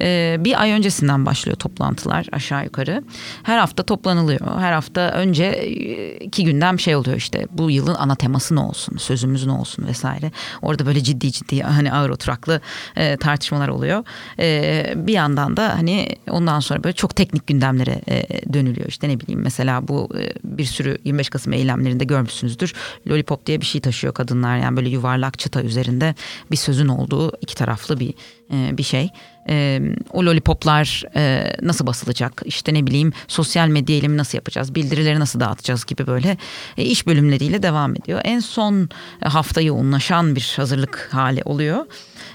Ee, 0.01 0.37
bir 0.41 0.63
ay 0.63 0.71
öncesinden 0.71 1.27
başlıyor 1.27 1.57
toplantılar 1.57 2.27
aşağı 2.33 2.65
yukarı. 2.65 3.05
Her 3.43 3.59
hafta 3.59 3.83
toplanılıyor. 3.83 4.61
Her 4.61 4.73
hafta 4.73 5.01
önce 5.01 5.45
e, 5.45 6.17
iki 6.17 6.45
günden 6.45 6.77
bir 6.77 6.83
şey 6.83 6.97
oluyor 6.97 7.17
işte. 7.17 7.47
Bu 7.51 7.71
yılın 7.71 7.95
ana 7.95 8.15
teması 8.15 8.55
ne 8.55 8.61
olsun, 8.61 8.97
sözümüz 8.97 9.47
ne 9.47 9.53
olsun 9.53 9.87
vesaire. 9.87 10.31
Orada 10.63 10.87
böyle 10.87 11.03
ciddi 11.03 11.33
ciddi 11.33 11.63
hani 11.63 11.93
ağır 11.93 12.11
oturaklı 12.11 12.61
e, 12.97 13.17
tartışmalar 13.17 13.69
oluyor. 13.69 14.05
E, 14.39 14.93
bir 14.97 15.13
yandan 15.13 15.57
da 15.57 15.75
hani 15.75 16.09
ondan 16.31 16.61
sonra 16.61 16.85
böyle 16.85 16.95
çok 16.95 17.17
teknik 17.17 17.47
gündemlere 17.47 18.01
e, 18.09 18.53
dönülüyor. 18.53 18.89
İşte 18.89 19.09
ne 19.09 19.21
bileyim 19.21 19.41
mesela 19.41 19.89
bu 19.89 20.09
e, 20.19 20.33
bir 20.45 20.65
sürü 20.65 20.99
25 21.05 21.29
Kasım 21.29 21.53
eylemlerinde 21.53 22.05
görmüşsünüzdür. 22.05 22.75
Lollipop 23.09 23.47
diye 23.47 23.61
bir 23.61 23.67
şey 23.67 23.81
taşıyor 23.81 24.15
kadınlar. 24.15 24.59
Yani 24.59 24.77
böyle 24.77 24.89
yuvarlak 24.89 25.39
çıta 25.39 25.63
üzerinde 25.63 26.15
bir 26.51 26.57
sözün 26.57 26.89
olduğu 26.89 27.33
iki 27.41 27.55
taraflı 27.55 28.01
bir 28.01 28.15
e, 28.53 28.79
bir 28.79 28.83
şey. 28.83 29.11
E, 29.49 29.81
o 30.13 30.25
lollipoplar 30.25 31.03
e, 31.17 31.53
nasıl 31.63 31.87
basılacak? 31.87 32.43
İşte 32.45 32.75
ne 32.75 32.87
bileyim 32.87 33.13
sosyal 33.29 33.69
medya 33.69 33.97
eylemi 33.97 34.17
nasıl 34.17 34.39
yapacağız? 34.39 34.75
Bildirileri 34.75 35.21
nasıl 35.21 35.41
dağıtacağız 35.41 35.85
gibi 35.85 36.07
böyle 36.07 36.37
e, 36.77 36.85
iş 36.85 37.07
bölümleriyle 37.07 37.63
devam 37.63 37.97
ediyor. 37.97 38.21
En 38.25 38.41
son 38.41 38.89
haftayı 39.25 39.67
yoğunlaşan 39.67 40.37
bir 40.37 40.53
hazırlık 40.57 41.09
hali 41.13 41.43
oluyor. 41.45 41.87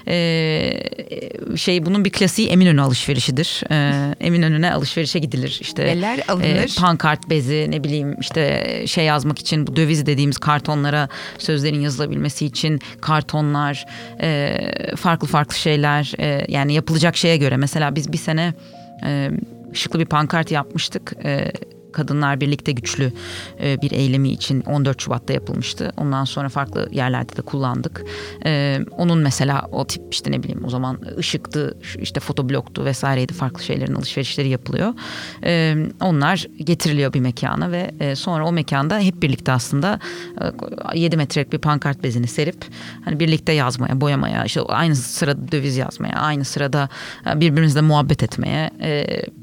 E, 0.08 0.80
şey 1.56 1.86
bunun 1.86 2.04
bir 2.04 2.10
klasiği 2.10 2.48
Eminönü 2.48 2.80
alışverişidir. 2.80 3.62
E, 3.70 4.14
Eminönü'ne 4.20 4.72
alışverişe 4.72 5.18
gidilir. 5.18 5.58
İşte 5.60 5.84
Neler 5.84 6.20
alınır? 6.28 6.46
e, 6.46 6.66
pankart 6.78 7.30
bezi 7.30 7.66
ne 7.70 7.84
bileyim 7.84 8.16
işte 8.20 8.64
şey 8.86 9.04
yazmak 9.04 9.38
için 9.38 9.66
bu 9.66 9.76
döviz 9.76 10.06
dediğimiz 10.06 10.38
kartonlara 10.38 11.08
sözlerin 11.38 11.80
yazılabilmesi 11.80 12.46
için 12.46 12.80
kartonlar 13.00 13.86
e, 14.22 14.56
farklı 14.96 15.28
farklı 15.28 15.54
şeyler 15.54 16.12
e, 16.18 16.44
yani 16.48 16.74
yapılacak 16.74 17.16
şeye 17.16 17.36
göre 17.36 17.56
mesela 17.56 17.94
biz 17.94 18.12
bir 18.12 18.18
sene 18.18 18.54
e, 19.06 19.30
şıklı 19.72 19.98
bir 20.00 20.06
pankart 20.06 20.50
yapmıştık. 20.50 21.12
E, 21.24 21.52
Kadınlar 21.92 22.40
Birlikte 22.40 22.72
Güçlü 22.72 23.12
e, 23.62 23.82
bir 23.82 23.90
eylemi 23.90 24.28
için 24.30 24.60
14 24.60 25.02
Şubat'ta 25.02 25.32
yapılmıştı. 25.32 25.92
Ondan 25.96 26.24
sonra 26.24 26.48
farklı 26.48 26.88
yerlerde 26.92 27.36
de 27.36 27.42
kullandık. 27.42 28.04
E, 28.44 28.78
onun 28.90 29.18
mesela 29.18 29.68
o 29.72 29.86
tip 29.86 30.02
işte 30.10 30.32
ne 30.32 30.42
bileyim 30.42 30.64
o 30.64 30.70
zaman 30.70 30.98
ışıktı, 31.18 31.78
işte 32.00 32.20
fotobloktu 32.20 32.84
vesaireydi 32.84 33.32
farklı 33.32 33.62
şeylerin 33.62 33.94
alışverişleri 33.94 34.48
yapılıyor. 34.48 34.94
E, 35.44 35.76
onlar 36.00 36.46
getiriliyor 36.58 37.12
bir 37.12 37.20
mekana 37.20 37.72
ve 37.72 38.16
sonra 38.16 38.46
o 38.46 38.52
mekanda 38.52 38.98
hep 38.98 39.22
birlikte 39.22 39.52
aslında 39.52 40.00
e, 40.94 40.98
7 40.98 41.16
metrelik 41.16 41.52
bir 41.52 41.58
pankart 41.58 42.02
bezini 42.02 42.26
serip 42.26 42.64
hani 43.04 43.20
birlikte 43.20 43.52
yazmaya, 43.52 44.00
boyamaya, 44.00 44.44
işte 44.44 44.60
aynı 44.60 44.96
sırada 44.96 45.52
döviz 45.52 45.76
yazmaya, 45.76 46.14
aynı 46.14 46.44
sırada 46.44 46.88
birbirimizle 47.34 47.80
muhabbet 47.80 48.22
etmeye 48.22 48.70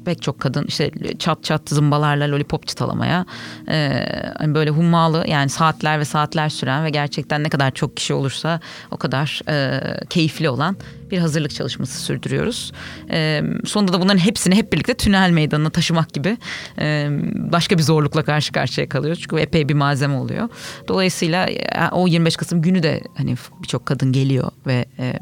pek 0.04 0.22
çok 0.22 0.40
kadın 0.40 0.64
işte 0.64 0.90
çat 1.18 1.44
çat 1.44 1.68
zımbalarla 1.68 2.30
lollipop 2.38 2.66
çıtalamaya 2.66 3.26
e, 3.68 4.06
hani 4.38 4.54
böyle 4.54 4.70
hummalı 4.70 5.24
yani 5.28 5.48
saatler 5.48 6.00
ve 6.00 6.04
saatler 6.04 6.48
süren 6.48 6.84
ve 6.84 6.90
gerçekten 6.90 7.42
ne 7.44 7.48
kadar 7.48 7.70
çok 7.70 7.96
kişi 7.96 8.14
olursa 8.14 8.60
o 8.90 8.96
kadar 8.96 9.40
e, 9.48 9.80
keyifli 10.10 10.48
olan 10.48 10.76
bir 11.10 11.18
hazırlık 11.18 11.54
çalışması 11.54 12.02
sürdürüyoruz. 12.02 12.72
E, 13.10 13.42
sonunda 13.64 13.92
da 13.92 14.00
bunların 14.00 14.18
hepsini 14.18 14.54
hep 14.54 14.72
birlikte 14.72 14.94
tünel 14.94 15.30
meydanına 15.30 15.70
taşımak 15.70 16.12
gibi 16.14 16.38
e, 16.78 17.08
başka 17.34 17.78
bir 17.78 17.82
zorlukla 17.82 18.24
karşı 18.24 18.52
karşıya 18.52 18.88
kalıyoruz. 18.88 19.20
Çünkü 19.20 19.36
epey 19.36 19.68
bir 19.68 19.74
malzeme 19.74 20.14
oluyor. 20.14 20.48
Dolayısıyla 20.88 21.46
e, 21.46 21.88
o 21.92 22.08
25 22.08 22.36
Kasım 22.36 22.62
günü 22.62 22.82
de 22.82 23.00
hani 23.16 23.34
birçok 23.62 23.86
kadın 23.86 24.12
geliyor 24.12 24.50
ve 24.66 24.84
e, 24.98 25.18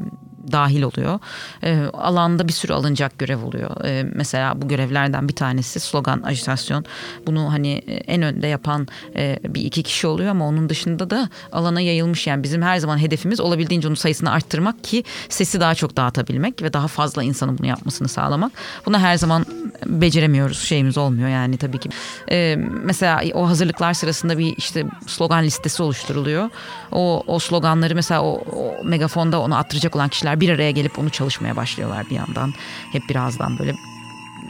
dahil 0.51 0.81
oluyor. 0.81 1.19
E, 1.63 1.79
alanda 1.93 2.47
bir 2.47 2.53
sürü 2.53 2.73
alınacak 2.73 3.19
görev 3.19 3.43
oluyor. 3.43 3.85
E, 3.85 4.03
mesela 4.13 4.61
bu 4.61 4.67
görevlerden 4.67 5.27
bir 5.27 5.35
tanesi 5.35 5.79
slogan, 5.79 6.21
ajitasyon. 6.21 6.85
Bunu 7.27 7.53
hani 7.53 7.73
en 7.87 8.21
önde 8.21 8.47
yapan 8.47 8.87
e, 9.15 9.39
bir 9.43 9.61
iki 9.61 9.83
kişi 9.83 10.07
oluyor 10.07 10.29
ama 10.29 10.47
onun 10.47 10.69
dışında 10.69 11.09
da 11.09 11.29
alana 11.51 11.81
yayılmış. 11.81 12.27
Yani 12.27 12.43
bizim 12.43 12.61
her 12.61 12.77
zaman 12.77 12.97
hedefimiz 12.97 13.39
olabildiğince 13.39 13.87
onun 13.87 13.95
sayısını 13.95 14.31
arttırmak 14.31 14.83
ki 14.83 15.03
sesi 15.29 15.59
daha 15.59 15.75
çok 15.75 15.97
dağıtabilmek 15.97 16.61
ve 16.61 16.73
daha 16.73 16.87
fazla 16.87 17.23
insanın 17.23 17.57
bunu 17.57 17.67
yapmasını 17.67 18.07
sağlamak. 18.07 18.51
Bunu 18.85 18.99
her 18.99 19.17
zaman 19.17 19.45
beceremiyoruz. 19.85 20.59
Şeyimiz 20.59 20.97
olmuyor 20.97 21.29
yani 21.29 21.57
tabii 21.57 21.77
ki. 21.77 21.89
E, 22.31 22.55
mesela 22.83 23.21
o 23.33 23.47
hazırlıklar 23.47 23.93
sırasında 23.93 24.37
bir 24.37 24.57
işte 24.57 24.85
slogan 25.07 25.43
listesi 25.43 25.83
oluşturuluyor. 25.83 26.49
O, 26.91 27.23
o 27.27 27.39
sloganları 27.39 27.95
mesela 27.95 28.21
o, 28.21 28.43
o 28.55 28.83
megafonda 28.83 29.41
onu 29.41 29.57
attıracak 29.57 29.95
olan 29.95 30.09
kişiler 30.09 30.36
bir 30.39 30.49
araya 30.49 30.71
gelip 30.71 30.99
onu 30.99 31.09
çalışmaya 31.09 31.55
başlıyorlar 31.55 32.09
bir 32.09 32.15
yandan. 32.15 32.53
Hep 32.91 33.09
birazdan 33.09 33.59
böyle 33.59 33.73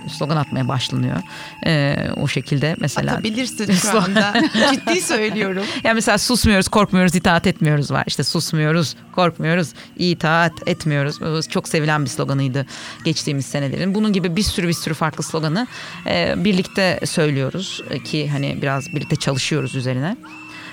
slogan 0.09 0.37
atmaya 0.37 0.67
başlanıyor. 0.67 1.17
E, 1.65 1.95
o 2.17 2.27
şekilde 2.27 2.75
mesela. 2.79 3.11
Atabilirsin 3.11 3.73
şu 3.73 4.01
anda. 4.01 4.33
Ciddi 4.71 5.01
söylüyorum. 5.01 5.63
Yani 5.83 5.95
mesela 5.95 6.17
susmuyoruz, 6.17 6.67
korkmuyoruz, 6.67 7.15
itaat 7.15 7.47
etmiyoruz 7.47 7.91
var. 7.91 8.03
İşte 8.07 8.23
susmuyoruz, 8.23 8.95
korkmuyoruz, 9.11 9.73
itaat 9.97 10.67
etmiyoruz. 10.67 11.47
Çok 11.49 11.67
sevilen 11.67 12.05
bir 12.05 12.09
sloganıydı 12.09 12.65
geçtiğimiz 13.03 13.45
senelerin. 13.45 13.95
Bunun 13.95 14.13
gibi 14.13 14.35
bir 14.35 14.43
sürü 14.43 14.67
bir 14.67 14.73
sürü 14.73 14.93
farklı 14.93 15.23
sloganı 15.23 15.67
e, 16.07 16.33
birlikte 16.37 16.99
söylüyoruz 17.05 17.83
ki 18.05 18.29
hani 18.29 18.61
biraz 18.61 18.87
birlikte 18.95 19.15
çalışıyoruz 19.15 19.75
üzerine. 19.75 20.17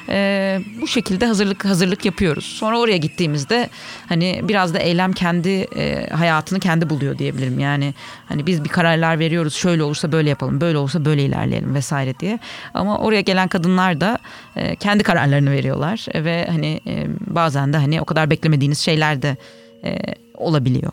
E, 0.09 0.61
bu 0.81 0.87
şekilde 0.87 1.27
hazırlık 1.27 1.65
hazırlık 1.65 2.05
yapıyoruz. 2.05 2.45
Sonra 2.45 2.79
oraya 2.79 2.97
gittiğimizde 2.97 3.69
hani 4.07 4.41
biraz 4.43 4.75
da 4.75 4.79
eylem 4.79 5.13
kendi 5.13 5.49
e, 5.49 6.07
hayatını 6.11 6.61
kendi 6.61 6.91
buluyor 6.91 7.19
diyebilirim. 7.19 7.59
Yani 7.59 7.95
hani 8.27 8.47
biz 8.47 8.65
bir 8.65 8.69
kararlar 8.69 9.19
veriyoruz. 9.19 9.55
Şöyle 9.55 9.83
olursa 9.83 10.13
böyle 10.13 10.29
yapalım, 10.29 10.61
böyle 10.61 10.79
olursa 10.79 11.05
böyle 11.05 11.23
ilerleyelim 11.23 11.75
vesaire 11.75 12.15
diye. 12.21 12.39
Ama 12.75 12.99
oraya 12.99 13.21
gelen 13.21 13.49
kadınlar 13.49 14.01
da 14.01 14.19
e, 14.57 14.77
kendi 14.77 15.03
kararlarını 15.03 15.51
veriyorlar 15.51 16.07
E, 16.15 16.25
ve 16.25 16.47
hani 16.51 16.81
e, 16.87 17.07
bazen 17.27 17.73
de 17.73 17.77
hani 17.77 18.01
o 18.01 18.05
kadar 18.05 18.31
beklemediğiniz 18.31 18.79
şeyler 18.79 19.23
de 19.23 19.37
e, 19.85 19.97
olabiliyor. 20.35 20.93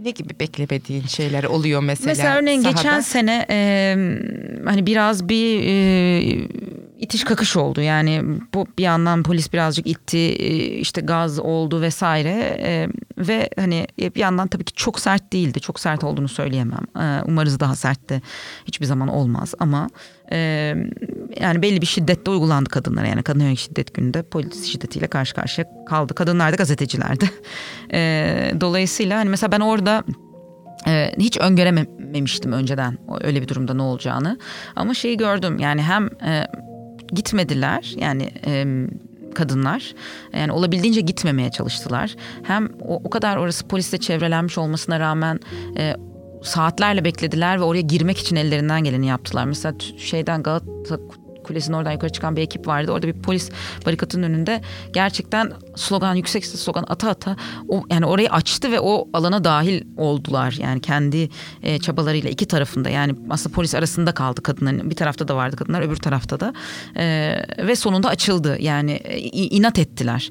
Ne 0.00 0.10
gibi 0.10 0.40
beklemediğin 0.40 1.02
şeyler 1.02 1.44
oluyor 1.44 1.82
mesela? 1.82 2.06
Mesela 2.10 2.36
örneğin 2.36 2.60
sahada? 2.60 2.76
geçen 2.76 3.00
sene 3.00 3.46
e, 3.50 3.94
hani 4.64 4.86
biraz 4.86 5.28
bir 5.28 5.62
e, 5.64 6.48
itiş 7.02 7.24
kakış 7.24 7.56
oldu. 7.56 7.80
Yani 7.80 8.22
bu 8.54 8.66
bir 8.78 8.82
yandan 8.82 9.22
polis 9.22 9.52
birazcık 9.52 9.86
itti, 9.86 10.18
e, 10.18 10.56
işte 10.64 11.00
gaz 11.00 11.38
oldu 11.38 11.80
vesaire 11.80 12.58
e, 12.62 12.88
ve 13.18 13.50
hani 13.56 13.86
bir 13.98 14.20
yandan 14.20 14.48
tabii 14.48 14.64
ki 14.64 14.72
çok 14.72 15.00
sert 15.00 15.32
değildi. 15.32 15.60
Çok 15.60 15.80
sert 15.80 16.04
olduğunu 16.04 16.28
söyleyemem. 16.28 16.84
E, 16.96 17.22
umarız 17.26 17.60
daha 17.60 17.74
sert 17.74 18.08
de 18.08 18.20
hiçbir 18.64 18.86
zaman 18.86 19.08
olmaz 19.08 19.54
ama 19.58 19.88
e, 20.32 20.36
yani 21.40 21.62
belli 21.62 21.80
bir 21.80 21.86
şiddet 21.86 22.26
de 22.26 22.30
uygulandı 22.30 22.70
kadınlara. 22.70 23.06
Yani 23.06 23.22
kadın 23.22 23.40
yönelik 23.40 23.58
şiddet 23.58 23.94
gününde 23.94 24.22
polis 24.22 24.64
şiddetiyle 24.64 25.06
karşı 25.06 25.34
karşıya 25.34 25.66
kaldı. 25.86 26.14
Kadınlar 26.14 26.52
da 26.52 26.56
gazetecilerdi. 26.56 27.30
E, 27.94 28.52
dolayısıyla 28.60 29.18
hani 29.18 29.28
mesela 29.28 29.52
ben 29.52 29.60
orada 29.60 30.04
hiç 31.18 31.38
öngörememiştim 31.38 32.52
önceden 32.52 32.98
öyle 33.20 33.42
bir 33.42 33.48
durumda 33.48 33.74
ne 33.74 33.82
olacağını. 33.82 34.38
Ama 34.76 34.94
şeyi 34.94 35.16
gördüm 35.16 35.58
yani 35.58 35.82
hem 35.82 36.06
e, 36.06 36.46
gitmediler 37.12 37.94
yani 37.96 38.30
e, 38.46 38.86
kadınlar 39.34 39.94
yani 40.32 40.52
olabildiğince 40.52 41.00
gitmemeye 41.00 41.50
çalıştılar. 41.50 42.16
Hem 42.42 42.68
o, 42.80 42.94
o 43.04 43.10
kadar 43.10 43.36
orası 43.36 43.68
polisle 43.68 43.98
çevrelenmiş 43.98 44.58
olmasına 44.58 45.00
rağmen 45.00 45.40
e, 45.78 45.96
saatlerle 46.42 47.04
beklediler 47.04 47.60
ve 47.60 47.64
oraya 47.64 47.80
girmek 47.80 48.18
için 48.18 48.36
ellerinden 48.36 48.84
geleni 48.84 49.06
yaptılar. 49.06 49.44
Mesela 49.44 49.74
şeyden 49.98 50.42
Galata 50.42 50.98
Kulesi'nin 51.44 51.76
oradan 51.76 51.92
yukarı 51.92 52.12
çıkan 52.12 52.36
bir 52.36 52.42
ekip 52.42 52.66
vardı. 52.66 52.92
Orada 52.92 53.06
bir 53.06 53.12
polis 53.12 53.50
barikatının 53.86 54.22
önünde 54.22 54.60
gerçekten 54.92 55.52
slogan 55.76 56.14
yüksek 56.14 56.44
sesle 56.44 56.58
slogan 56.58 56.84
ata 56.88 57.10
ata 57.10 57.36
o 57.68 57.84
yani 57.90 58.06
orayı 58.06 58.30
açtı 58.30 58.72
ve 58.72 58.80
o 58.80 59.08
alana 59.12 59.44
dahil 59.44 59.82
oldular. 59.96 60.56
Yani 60.60 60.80
kendi 60.80 61.28
e, 61.62 61.78
çabalarıyla 61.78 62.30
iki 62.30 62.46
tarafında 62.46 62.90
yani 62.90 63.14
aslında 63.30 63.54
polis 63.54 63.74
arasında 63.74 64.12
kaldı 64.12 64.42
kadınların. 64.42 64.90
Bir 64.90 64.96
tarafta 64.96 65.28
da 65.28 65.36
vardı 65.36 65.56
kadınlar 65.56 65.82
öbür 65.82 65.96
tarafta 65.96 66.40
da. 66.40 66.54
E, 66.96 67.36
ve 67.58 67.76
sonunda 67.76 68.08
açıldı. 68.08 68.56
Yani 68.60 68.92
e, 68.92 69.18
inat 69.18 69.78
ettiler. 69.78 70.30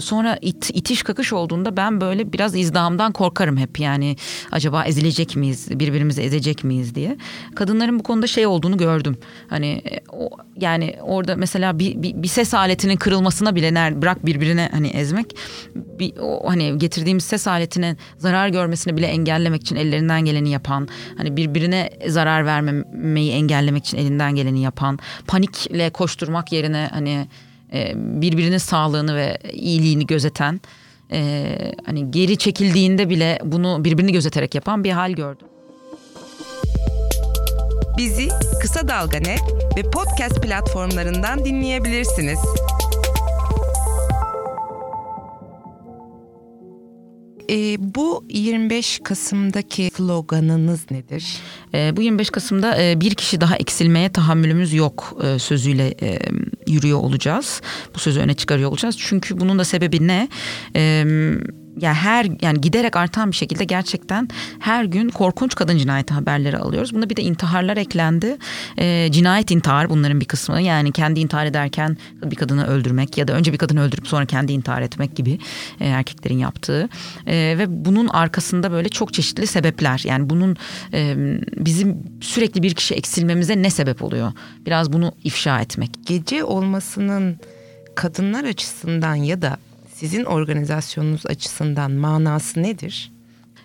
Sonra 0.00 0.38
it, 0.40 0.70
itiş 0.74 1.02
kakış 1.02 1.32
olduğunda 1.32 1.76
ben 1.76 2.00
böyle 2.00 2.32
biraz 2.32 2.56
izdihamdan 2.56 3.12
korkarım 3.12 3.56
hep. 3.56 3.80
Yani 3.80 4.16
acaba 4.52 4.84
ezilecek 4.84 5.36
miyiz? 5.36 5.68
Birbirimizi 5.70 6.22
ezecek 6.22 6.64
miyiz 6.64 6.94
diye. 6.94 7.16
Kadınların 7.54 7.98
bu 7.98 8.02
konuda 8.02 8.26
şey 8.26 8.46
olduğunu 8.46 8.76
gördüm. 8.76 9.18
Hani 9.48 9.66
e, 9.66 10.00
o 10.12 10.30
yani 10.56 10.96
orada 11.02 11.36
mesela 11.36 11.78
bir, 11.78 12.02
bir, 12.02 12.22
bir 12.22 12.28
ses 12.28 12.54
aletinin 12.54 12.96
kırılmasına 12.96 13.54
bile 13.54 13.74
ner, 13.74 14.02
bırak 14.02 14.26
birbirine 14.26 14.68
hani 14.72 14.88
ezmek 14.88 15.36
bir, 15.74 16.12
o 16.20 16.50
hani 16.50 16.78
getirdiğimiz 16.78 17.24
ses 17.24 17.46
aletinin 17.46 17.98
zarar 18.18 18.48
görmesini 18.48 18.96
bile 18.96 19.06
engellemek 19.06 19.62
için 19.62 19.76
ellerinden 19.76 20.24
geleni 20.24 20.50
yapan 20.50 20.88
hani 21.16 21.36
birbirine 21.36 21.90
zarar 22.08 22.46
vermemeyi 22.46 23.32
engellemek 23.32 23.86
için 23.86 23.98
elinden 23.98 24.34
geleni 24.34 24.62
yapan 24.62 24.98
panikle 25.26 25.90
koşturmak 25.90 26.52
yerine 26.52 26.88
hani 26.92 27.26
e, 27.72 27.92
birbirinin 27.96 28.58
sağlığını 28.58 29.16
ve 29.16 29.38
iyiliğini 29.52 30.06
gözeten 30.06 30.60
e, 31.12 31.56
hani 31.86 32.10
geri 32.10 32.36
çekildiğinde 32.36 33.10
bile 33.10 33.38
bunu 33.44 33.84
birbirini 33.84 34.12
gözeterek 34.12 34.54
yapan 34.54 34.84
bir 34.84 34.90
hal 34.90 35.12
gördüm. 35.12 35.46
Bizi 37.98 38.28
Kısa 38.60 38.88
Dalga 38.88 39.18
Net 39.18 39.42
ve 39.76 39.82
podcast 39.90 40.42
platformlarından 40.42 41.44
dinleyebilirsiniz. 41.44 42.38
Ee, 47.50 47.76
bu 47.94 48.24
25 48.28 49.00
Kasım'daki 49.04 49.90
sloganınız 49.96 50.90
nedir? 50.90 51.36
E, 51.74 51.96
bu 51.96 52.02
25 52.02 52.30
Kasım'da 52.30 52.82
e, 52.82 53.00
bir 53.00 53.14
kişi 53.14 53.40
daha 53.40 53.56
eksilmeye 53.56 54.12
tahammülümüz 54.12 54.74
yok 54.74 55.18
e, 55.24 55.38
sözüyle 55.38 55.94
e, 56.02 56.18
yürüyor 56.66 56.98
olacağız. 56.98 57.62
Bu 57.94 57.98
sözü 57.98 58.20
öne 58.20 58.34
çıkarıyor 58.34 58.70
olacağız. 58.70 58.96
Çünkü 58.98 59.40
bunun 59.40 59.58
da 59.58 59.64
sebebi 59.64 60.06
ne? 60.06 60.28
E, 60.76 61.04
yani 61.80 61.94
her 61.94 62.26
yani 62.42 62.60
giderek 62.60 62.96
artan 62.96 63.30
bir 63.30 63.36
şekilde 63.36 63.64
gerçekten 63.64 64.28
her 64.58 64.84
gün 64.84 65.08
korkunç 65.08 65.54
kadın 65.54 65.78
cinayeti 65.78 66.14
haberleri 66.14 66.58
alıyoruz. 66.58 66.94
Buna 66.94 67.10
bir 67.10 67.16
de 67.16 67.22
intiharlar 67.22 67.76
eklendi. 67.76 68.36
E, 68.78 69.08
cinayet 69.12 69.50
intihar 69.50 69.90
bunların 69.90 70.20
bir 70.20 70.24
kısmı. 70.24 70.60
Yani 70.60 70.92
kendi 70.92 71.20
intihar 71.20 71.46
ederken 71.46 71.96
bir 72.24 72.36
kadını 72.36 72.66
öldürmek 72.66 73.18
ya 73.18 73.28
da 73.28 73.32
önce 73.32 73.52
bir 73.52 73.58
kadını 73.58 73.82
öldürüp 73.82 74.08
sonra 74.08 74.26
kendi 74.26 74.52
intihar 74.52 74.82
etmek 74.82 75.16
gibi 75.16 75.38
e, 75.80 75.86
erkeklerin 75.86 76.38
yaptığı. 76.38 76.88
E, 77.26 77.34
ve 77.58 77.84
bunun 77.84 78.08
arkasında 78.08 78.72
böyle 78.72 78.88
çok 78.88 79.14
çeşitli 79.14 79.46
sebepler. 79.46 80.02
Yani 80.04 80.30
bunun 80.30 80.56
e, 80.92 81.14
bizim 81.56 81.98
sürekli 82.20 82.62
bir 82.62 82.74
kişi 82.74 82.94
eksilmemize 82.94 83.62
ne 83.62 83.70
sebep 83.70 84.02
oluyor? 84.02 84.32
Biraz 84.66 84.92
bunu 84.92 85.12
ifşa 85.24 85.60
etmek. 85.60 85.90
Gece 86.06 86.44
olmasının 86.44 87.40
kadınlar 87.94 88.44
açısından 88.44 89.14
ya 89.14 89.42
da 89.42 89.56
sizin 90.00 90.24
organizasyonunuz 90.24 91.26
açısından 91.26 91.92
manası 91.92 92.62
nedir? 92.62 93.12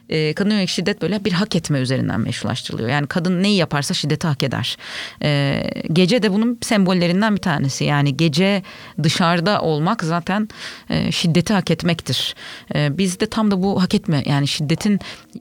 E, 0.09 0.33
kadın 0.33 0.49
yönelik 0.49 0.69
şiddet 0.69 1.01
böyle 1.01 1.25
bir 1.25 1.31
hak 1.31 1.55
etme 1.55 1.79
üzerinden 1.79 2.19
meşrulaştırılıyor. 2.19 2.89
Yani 2.89 3.07
kadın 3.07 3.43
neyi 3.43 3.57
yaparsa 3.57 3.93
şiddeti 3.93 4.27
hak 4.27 4.43
eder. 4.43 4.77
E, 5.23 5.61
gece 5.93 6.23
de 6.23 6.33
bunun 6.33 6.57
sembollerinden 6.61 7.35
bir 7.35 7.41
tanesi. 7.41 7.83
Yani 7.83 8.17
gece 8.17 8.63
dışarıda 9.03 9.61
olmak 9.61 10.03
zaten 10.03 10.49
e, 10.89 11.11
şiddeti 11.11 11.53
hak 11.53 11.71
etmektir. 11.71 12.35
E, 12.75 12.97
biz 12.97 13.19
de 13.19 13.25
tam 13.25 13.51
da 13.51 13.63
bu 13.63 13.81
hak 13.83 13.95
etme 13.95 14.23
yani 14.25 14.47
şiddetin 14.47 14.99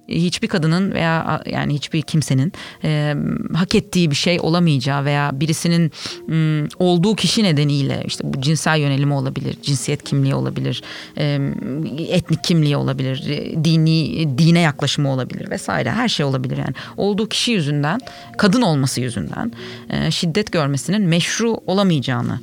hiçbir 0.08 0.48
kadının 0.48 0.92
veya 0.92 1.42
yani 1.46 1.74
hiçbir 1.74 2.02
kimsenin 2.02 2.52
e, 2.84 3.14
hak 3.54 3.74
ettiği 3.74 4.10
bir 4.10 4.16
şey 4.16 4.40
olamayacağı 4.40 5.04
veya 5.04 5.30
birisinin 5.40 5.92
m, 6.28 6.68
olduğu 6.78 7.16
kişi 7.16 7.42
nedeniyle 7.42 8.02
işte 8.06 8.24
bu 8.34 8.40
cinsel 8.40 8.78
yönelimi 8.78 9.14
olabilir, 9.14 9.56
cinsiyet 9.62 10.04
kimliği 10.04 10.34
olabilir, 10.34 10.82
e, 11.18 11.40
etnik 12.08 12.44
kimliği 12.44 12.76
olabilir, 12.76 13.28
e, 13.28 13.64
dini 13.64 14.38
dine 14.54 14.60
yaklaşımı 14.60 15.08
olabilir 15.08 15.50
vesaire 15.50 15.90
her 15.90 16.08
şey 16.08 16.26
olabilir 16.26 16.56
yani 16.56 16.74
olduğu 16.96 17.28
kişi 17.28 17.52
yüzünden 17.52 18.00
kadın 18.38 18.62
olması 18.62 19.00
yüzünden 19.00 19.52
e, 19.90 20.10
şiddet 20.10 20.52
görmesinin 20.52 21.02
meşru 21.02 21.54
olamayacağını 21.66 22.40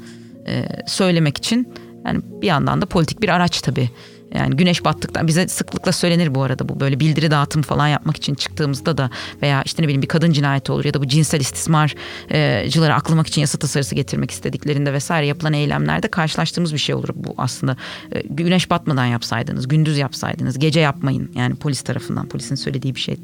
e, 0.47 0.65
söylemek 0.87 1.37
için 1.37 1.73
yani 2.05 2.21
bir 2.41 2.47
yandan 2.47 2.81
da 2.81 2.85
politik 2.85 3.21
bir 3.21 3.29
araç 3.29 3.61
tabii. 3.61 3.89
Yani 4.33 4.55
güneş 4.55 4.85
battıktan 4.85 5.27
bize 5.27 5.47
sıklıkla 5.47 5.91
söylenir 5.91 6.35
bu 6.35 6.43
arada 6.43 6.69
bu 6.69 6.79
böyle 6.79 6.99
bildiri 6.99 7.31
dağıtım 7.31 7.61
falan 7.61 7.87
yapmak 7.87 8.17
için 8.17 8.35
çıktığımızda 8.35 8.97
da 8.97 9.09
veya 9.41 9.61
işte 9.65 9.83
ne 9.83 9.87
bileyim 9.87 10.01
bir 10.01 10.07
kadın 10.07 10.31
cinayeti 10.31 10.71
olur 10.71 10.85
ya 10.85 10.93
da 10.93 11.01
bu 11.01 11.07
cinsel 11.07 11.39
istismarcıları 11.39 12.93
aklamak 12.93 13.27
için 13.27 13.41
yasa 13.41 13.57
tasarısı 13.57 13.95
getirmek 13.95 14.31
istediklerinde 14.31 14.93
vesaire 14.93 15.27
yapılan 15.27 15.53
eylemlerde 15.53 16.07
karşılaştığımız 16.07 16.73
bir 16.73 16.79
şey 16.79 16.95
olur 16.95 17.09
bu 17.15 17.33
aslında. 17.37 17.77
E, 18.11 18.21
Güneş 18.29 18.69
batmadan 18.69 19.05
yapsaydınız, 19.05 19.67
gündüz 19.67 19.97
yapsaydınız, 19.97 20.59
gece 20.59 20.79
yapmayın. 20.79 21.31
Yani 21.35 21.55
polis 21.55 21.81
tarafından 21.81 22.27
polisin 22.27 22.55
söylediği 22.55 22.95
bir 22.95 22.99
şey 22.99 23.17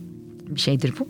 bir 0.50 0.60
şeydir 0.60 0.93
bu. 1.00 1.08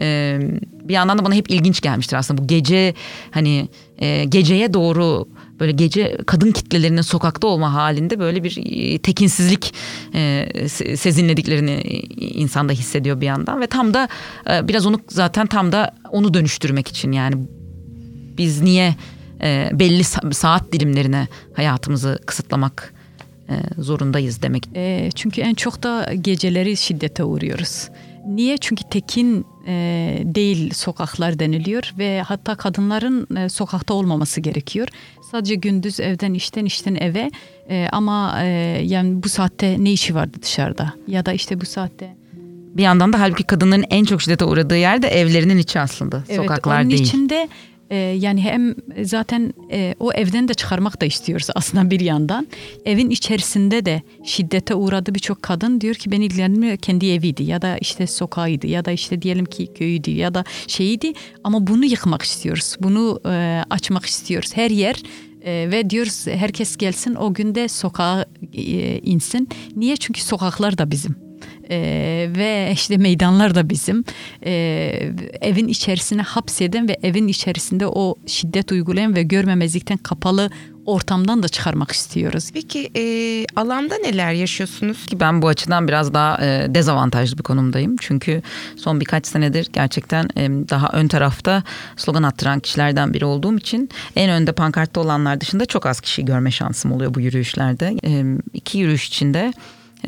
Ee, 0.00 0.40
bir 0.84 0.94
yandan 0.94 1.18
da 1.18 1.24
bana 1.24 1.34
hep 1.34 1.50
ilginç 1.50 1.80
gelmiştir 1.80 2.16
aslında 2.16 2.42
bu 2.42 2.46
gece 2.46 2.94
hani 3.30 3.68
e, 3.98 4.24
geceye 4.24 4.74
doğru 4.74 5.28
böyle 5.60 5.72
gece 5.72 6.18
kadın 6.26 6.52
kitlelerinin 6.52 7.02
sokakta 7.02 7.46
olma 7.46 7.74
halinde 7.74 8.18
böyle 8.18 8.44
bir 8.44 8.58
e, 8.66 8.98
tekinsizlik 8.98 9.74
e, 10.14 10.48
se- 10.54 10.96
sezinlediklerini 10.96 11.80
insan 12.18 12.68
da 12.68 12.72
hissediyor 12.72 13.20
bir 13.20 13.26
yandan 13.26 13.60
ve 13.60 13.66
tam 13.66 13.94
da 13.94 14.08
e, 14.50 14.68
biraz 14.68 14.86
onu 14.86 15.00
zaten 15.08 15.46
tam 15.46 15.72
da 15.72 15.94
onu 16.10 16.34
dönüştürmek 16.34 16.88
için 16.88 17.12
yani 17.12 17.34
biz 18.38 18.62
niye 18.62 18.94
e, 19.42 19.70
belli 19.72 20.02
sa- 20.02 20.34
saat 20.34 20.72
dilimlerine 20.72 21.28
hayatımızı 21.52 22.18
kısıtlamak 22.26 22.94
e, 23.48 23.82
zorundayız 23.82 24.42
demek. 24.42 24.68
E, 24.74 25.10
çünkü 25.14 25.40
en 25.40 25.54
çok 25.54 25.82
da 25.82 26.14
geceleri 26.20 26.76
şiddete 26.76 27.24
uğruyoruz. 27.24 27.88
Niye? 28.26 28.56
Çünkü 28.58 28.84
tekin 28.90 29.46
e, 29.66 30.18
değil 30.24 30.74
sokaklar 30.74 31.38
deniliyor 31.38 31.92
ve 31.98 32.22
hatta 32.22 32.54
kadınların 32.54 33.36
e, 33.36 33.48
sokakta 33.48 33.94
olmaması 33.94 34.40
gerekiyor. 34.40 34.88
Sadece 35.30 35.54
gündüz 35.54 36.00
evden 36.00 36.34
işten 36.34 36.64
işten 36.64 36.94
eve 36.94 37.30
e, 37.70 37.88
ama 37.92 38.42
e, 38.42 38.46
yani 38.84 39.22
bu 39.22 39.28
saatte 39.28 39.76
ne 39.78 39.92
işi 39.92 40.14
vardı 40.14 40.36
dışarıda 40.42 40.92
ya 41.08 41.26
da 41.26 41.32
işte 41.32 41.60
bu 41.60 41.66
saatte 41.66 42.16
Bir 42.76 42.82
yandan 42.82 43.12
da 43.12 43.20
halbuki 43.20 43.44
kadınların 43.44 43.84
en 43.90 44.04
çok 44.04 44.22
şiddete 44.22 44.44
uğradığı 44.44 44.76
yer 44.76 45.02
de 45.02 45.08
evlerinin 45.08 45.58
içi 45.58 45.80
aslında. 45.80 46.24
Sokaklar 46.36 46.80
onun 46.80 46.90
değil. 46.90 47.02
içinde 47.02 47.48
e, 47.90 47.96
yani 47.96 48.42
hem 48.42 48.74
zaten 49.02 49.54
e, 49.70 49.94
o 50.00 50.12
evden 50.12 50.48
de 50.48 50.54
çıkarmak 50.54 51.00
da 51.00 51.06
istiyoruz 51.06 51.46
aslında 51.54 51.90
bir 51.90 52.00
yandan. 52.00 52.46
Evin 52.84 53.10
içerisinde 53.10 53.86
de 53.86 54.02
şiddete 54.24 54.74
uğradı 54.74 55.14
birçok 55.14 55.42
kadın 55.42 55.80
diyor 55.80 55.94
ki 55.94 56.10
beni 56.10 56.24
ilgilendirmiyor 56.24 56.76
kendi 56.76 57.10
eviydi 57.10 57.42
ya 57.42 57.62
da 57.62 57.78
işte 57.78 58.06
sokağıydı 58.06 58.66
ya 58.66 58.84
da 58.84 58.90
işte 58.90 59.22
diyelim 59.22 59.44
ki 59.44 59.66
köyüydü 59.74 60.10
ya 60.10 60.34
da 60.34 60.44
şeyiydi 60.66 61.12
ama 61.44 61.66
bunu 61.66 61.84
yıkmak 61.84 62.22
istiyoruz. 62.22 62.76
Bunu 62.80 63.20
e, 63.26 63.62
açmak 63.70 64.06
istiyoruz. 64.06 64.50
Her 64.56 64.70
yer 64.70 65.02
e, 65.44 65.70
ve 65.70 65.90
diyoruz 65.90 66.26
herkes 66.26 66.76
gelsin 66.76 67.14
o 67.14 67.34
günde 67.34 67.68
sokağa 67.68 68.26
insin. 69.02 69.48
Niye? 69.76 69.96
Çünkü 69.96 70.20
sokaklar 70.20 70.78
da 70.78 70.90
bizim. 70.90 71.23
Ee, 71.70 72.30
ve 72.36 72.70
işte 72.72 72.96
meydanlar 72.96 73.54
da 73.54 73.70
bizim 73.70 74.04
Ee, 74.46 75.12
evin 75.40 75.68
içerisine 75.68 76.22
hapseden 76.22 76.88
ve 76.88 76.98
evin 77.02 77.28
içerisinde 77.28 77.86
o 77.86 78.14
şiddet 78.26 78.72
uygulayan 78.72 79.16
ve 79.16 79.22
görmemezlikten 79.22 79.96
kapalı 79.96 80.50
ortamdan 80.86 81.42
da 81.42 81.48
çıkarmak 81.48 81.92
istiyoruz. 81.92 82.50
Peki 82.54 82.90
e, 82.96 83.04
alanda 83.56 83.94
neler 83.98 84.32
yaşıyorsunuz? 84.32 85.06
ki 85.06 85.20
ben 85.20 85.42
bu 85.42 85.48
açıdan 85.48 85.88
biraz 85.88 86.14
daha 86.14 86.38
e, 86.46 86.74
dezavantajlı 86.74 87.38
bir 87.38 87.42
konumdayım. 87.42 87.96
Çünkü 88.00 88.42
son 88.76 89.00
birkaç 89.00 89.26
senedir 89.26 89.68
gerçekten 89.72 90.28
e, 90.36 90.48
daha 90.48 90.88
ön 90.92 91.08
tarafta 91.08 91.62
slogan 91.96 92.22
attıran 92.22 92.60
kişilerden 92.60 93.14
biri 93.14 93.24
olduğum 93.24 93.56
için 93.58 93.88
en 94.16 94.30
önde 94.30 94.52
pankartta 94.52 95.00
olanlar 95.00 95.40
dışında 95.40 95.66
çok 95.66 95.86
az 95.86 96.00
kişiyi 96.00 96.24
görme 96.24 96.50
şansım 96.50 96.92
oluyor 96.92 97.14
bu 97.14 97.20
yürüyüşlerde. 97.20 97.96
E, 98.04 98.24
iki 98.52 98.78
yürüyüş 98.78 99.08
içinde 99.08 99.52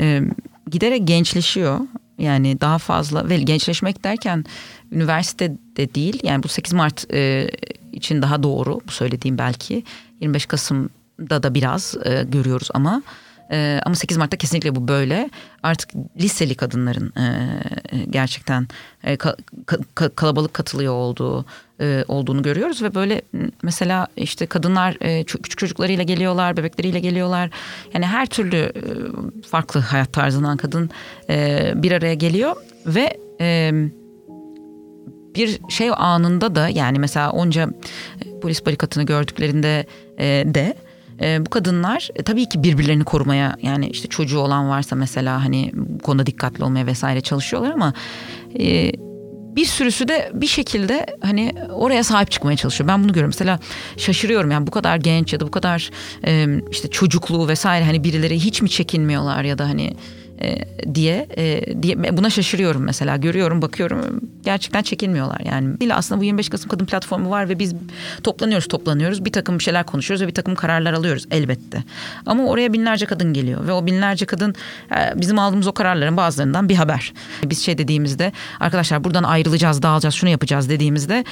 e, 0.01 0.23
giderek 0.71 1.09
gençleşiyor. 1.09 1.81
Yani 2.19 2.61
daha 2.61 2.79
fazla 2.79 3.29
ve 3.29 3.37
gençleşmek 3.37 4.05
derken 4.05 4.45
üniversitede 4.93 5.95
değil 5.95 6.21
yani 6.23 6.43
bu 6.43 6.49
8 6.49 6.73
Mart 6.73 7.15
e, 7.15 7.51
için 7.93 8.23
daha 8.23 8.43
doğru 8.43 8.81
bu 8.87 8.91
söylediğim 8.91 9.39
belki 9.39 9.85
25 10.21 10.47
Kasım'da 10.47 11.43
da 11.43 11.55
biraz 11.55 11.97
e, 12.05 12.25
görüyoruz 12.29 12.69
ama 12.75 13.03
e, 13.53 13.81
ama 13.85 13.95
8 13.95 14.17
Mart'ta 14.17 14.37
kesinlikle 14.37 14.75
bu 14.75 14.89
böyle. 14.89 15.31
Artık 15.63 15.91
liseli 16.21 16.55
kadınların 16.55 17.13
e, 17.17 17.25
e, 17.97 18.05
gerçekten 18.11 18.69
e, 19.05 19.15
ka- 19.15 19.37
ka- 19.67 19.85
ka- 19.97 20.15
kalabalık 20.15 20.55
katılıyor 20.55 20.95
olduğu 20.95 21.45
e, 21.81 22.05
olduğunu 22.09 22.43
görüyoruz 22.43 22.83
ve 22.83 22.95
böyle 22.95 23.23
mesela 23.63 24.07
işte 24.17 24.47
kadınlar 24.47 24.97
e, 25.01 25.25
küçük 25.25 25.59
çocuklarıyla 25.59 26.05
geliyorlar 26.05 26.57
bebekleriyle 26.57 27.01
geliyorlar. 27.01 27.51
Yani 27.95 28.07
her 28.07 28.27
türlü 28.27 28.57
e, 28.57 28.73
farklı 29.49 29.81
hayat 29.81 30.13
tarzından 30.13 30.57
kadın 30.57 30.91
e, 31.31 31.73
bir 31.75 31.93
araya 31.93 32.15
geliyor 32.15 32.57
ve 32.87 33.17
e, 33.41 33.73
bir 35.35 35.61
şey 35.69 35.91
anında 35.97 36.55
da 36.55 36.69
yani 36.69 36.99
mesela 36.99 37.31
onca 37.31 37.69
polis 38.43 38.67
barikatını 38.67 39.05
gördüklerinde 39.05 39.87
e, 40.19 40.25
de 40.47 40.77
e, 41.21 41.47
bu 41.47 41.51
kadınlar 41.51 42.09
e, 42.17 42.23
tabii 42.23 42.49
ki 42.49 42.63
birbirlerini 42.63 43.05
korumaya 43.05 43.57
yani 43.63 43.89
işte 43.89 44.09
çocuğu 44.09 44.39
olan 44.39 44.69
varsa 44.69 44.97
mesela 44.97 45.45
hani 45.45 45.71
bu 45.75 45.99
konuda 45.99 46.27
dikkatli 46.27 46.65
olmaya 46.65 46.87
vesaire 46.87 47.21
çalışıyorlar 47.21 47.71
ama 47.71 47.93
e, 48.59 48.93
bir 49.57 49.65
sürüsü 49.65 50.09
de 50.09 50.31
bir 50.35 50.47
şekilde 50.47 51.07
hani 51.21 51.53
oraya 51.71 52.05
sahip 52.05 52.31
çıkmaya 52.31 52.57
çalışıyor. 52.57 52.89
Ben 52.89 53.03
bunu 53.03 53.09
görüyorum. 53.09 53.35
Mesela 53.39 53.61
şaşırıyorum 53.97 54.51
yani 54.51 54.67
bu 54.67 54.71
kadar 54.71 54.97
genç 54.97 55.33
ya 55.33 55.41
da 55.41 55.47
bu 55.47 55.51
kadar 55.51 55.91
e, 56.27 56.47
işte 56.71 56.89
çocukluğu 56.91 57.49
vesaire 57.49 57.85
hani 57.85 58.05
birileri 58.05 58.39
hiç 58.39 58.63
mi 58.63 58.71
çekinmiyorlar 58.71 59.45
ya 59.45 59.59
da 59.59 59.69
hani 59.69 59.97
e, 60.41 60.59
diye 60.95 61.27
e, 61.37 61.83
diye 61.83 62.17
buna 62.17 62.31
şaşırıyorum 62.31 62.83
mesela. 62.83 63.17
Görüyorum 63.17 63.63
bakıyorum. 63.63 64.21
Gerçekten 64.45 64.83
çekinmiyorlar 64.83 65.41
yani. 65.41 65.81
Değil 65.81 65.97
aslında 65.97 66.21
bu 66.21 66.25
25 66.25 66.49
Kasım 66.49 66.69
Kadın 66.69 66.87
Platformu 66.87 67.31
var 67.31 67.49
ve 67.49 67.59
biz 67.59 67.75
toplanıyoruz 68.23 68.69
toplanıyoruz. 68.69 69.25
Bir 69.25 69.33
takım 69.33 69.61
şeyler 69.61 69.87
konuşuyoruz 69.87 70.23
ve 70.23 70.29
bir 70.29 70.35
takım 70.35 70.55
kararlar 70.55 70.93
alıyoruz 70.93 71.27
elbette. 71.31 71.85
Ama 72.27 72.47
oraya 72.47 72.73
binlerce 72.73 73.07
kadın 73.07 73.33
geliyor 73.33 73.67
ve 73.67 73.73
o 73.73 73.87
binlerce 73.87 74.27
kadın 74.27 74.55
e, 74.91 75.21
bizim 75.21 75.39
aldığımız 75.39 75.67
o 75.67 75.73
kararların 75.73 76.17
bazılarından 76.17 76.69
bir 76.69 76.75
haber. 76.75 77.13
Biz 77.45 77.65
şey 77.65 77.79
dediğimizde 77.79 78.33
arkadaşlar 78.61 79.05
buradan 79.05 79.23
ayrılacağız 79.23 79.83
dağılacağız 79.83 80.15
şunu 80.15 80.31
yapacağız 80.31 80.69
dediğimizde 80.69 81.25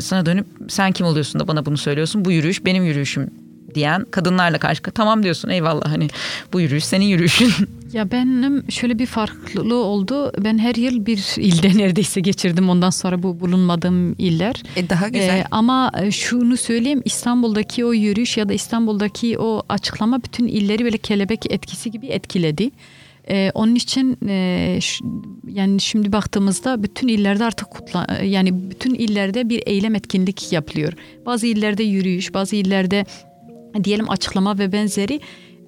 sana 0.00 0.26
dönüp 0.26 0.46
sen 0.68 0.92
kim 0.92 1.06
oluyorsun 1.06 1.40
da 1.40 1.48
bana 1.48 1.66
bunu 1.66 1.76
söylüyorsun? 1.76 2.24
Bu 2.24 2.32
yürüyüş 2.32 2.64
benim 2.64 2.84
yürüyüşüm 2.84 3.41
diyen 3.74 4.04
kadınlarla 4.10 4.58
karşı 4.58 4.82
tamam 4.82 5.22
diyorsun 5.22 5.48
eyvallah 5.48 5.92
hani 5.92 6.08
bu 6.52 6.60
yürüyüş 6.60 6.84
senin 6.84 7.04
yürüyüşün 7.04 7.52
Ya 7.92 8.10
benim 8.10 8.70
şöyle 8.70 8.98
bir 8.98 9.06
farklılığı 9.06 9.84
oldu. 9.84 10.32
Ben 10.38 10.58
her 10.58 10.74
yıl 10.74 11.06
bir 11.06 11.24
ilde 11.36 11.78
neredeyse 11.78 12.20
geçirdim. 12.20 12.68
Ondan 12.70 12.90
sonra 12.90 13.22
bu 13.22 13.40
bulunmadığım 13.40 14.12
iller. 14.18 14.62
E, 14.76 14.88
daha 14.90 15.08
güzel. 15.08 15.38
Ee, 15.38 15.44
ama 15.50 15.92
şunu 16.10 16.56
söyleyeyim 16.56 17.02
İstanbul'daki 17.04 17.84
o 17.84 17.92
yürüyüş 17.92 18.36
ya 18.36 18.48
da 18.48 18.52
İstanbul'daki 18.52 19.38
o 19.38 19.62
açıklama 19.68 20.22
bütün 20.22 20.46
illeri 20.46 20.84
böyle 20.84 20.98
kelebek 20.98 21.52
etkisi 21.52 21.90
gibi 21.90 22.06
etkiledi. 22.06 22.70
Ee, 23.28 23.50
onun 23.54 23.74
için 23.74 24.18
e, 24.28 24.78
ş- 24.80 25.04
yani 25.48 25.80
şimdi 25.80 26.12
baktığımızda 26.12 26.82
bütün 26.82 27.08
illerde 27.08 27.44
artık 27.44 27.70
kutla 27.70 28.06
yani 28.24 28.70
bütün 28.70 28.94
illerde 28.94 29.48
bir 29.48 29.62
eylem 29.66 29.94
etkinlik 29.94 30.52
yapılıyor. 30.52 30.92
Bazı 31.26 31.46
illerde 31.46 31.82
yürüyüş, 31.82 32.34
bazı 32.34 32.56
illerde 32.56 33.06
diyelim 33.84 34.10
açıklama 34.10 34.58
ve 34.58 34.72
benzeri. 34.72 35.20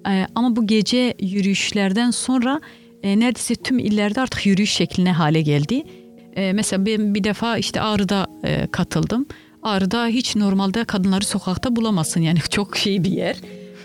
Ee, 0.07 0.27
ama 0.35 0.55
bu 0.55 0.67
gece 0.67 1.13
yürüyüşlerden 1.19 2.11
sonra 2.11 2.61
e, 3.03 3.19
neredeyse 3.19 3.55
tüm 3.55 3.79
illerde 3.79 4.21
artık 4.21 4.45
yürüyüş 4.45 4.71
şekline 4.71 5.11
hale 5.11 5.41
geldi. 5.41 5.83
Ee, 6.35 6.53
mesela 6.53 6.85
ben 6.85 7.15
bir 7.15 7.23
defa 7.23 7.57
işte 7.57 7.81
Ağrı'da 7.81 8.27
e, 8.43 8.67
katıldım. 8.71 9.25
Ağrı'da 9.63 10.07
hiç 10.07 10.35
normalde 10.35 10.83
kadınları 10.83 11.25
sokakta 11.25 11.75
bulamazsın 11.75 12.21
yani 12.21 12.39
çok 12.49 12.77
şey 12.77 13.03
bir 13.03 13.11
yer. 13.11 13.35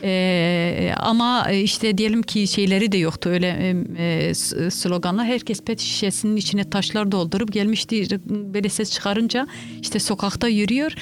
Ee, 0.02 0.92
ama 0.96 1.50
işte 1.50 1.98
diyelim 1.98 2.22
ki 2.22 2.46
şeyleri 2.46 2.92
de 2.92 2.98
yoktu 2.98 3.30
öyle 3.30 3.76
e, 3.98 4.34
sloganlar. 4.70 5.26
Herkes 5.26 5.62
pet 5.62 5.80
şişesinin 5.80 6.36
içine 6.36 6.70
taşlar 6.70 7.12
doldurup 7.12 7.52
gelmişti. 7.52 8.20
Böyle 8.28 8.68
ses 8.68 8.92
çıkarınca 8.92 9.46
işte 9.82 9.98
sokakta 9.98 10.48
yürüyor. 10.48 10.92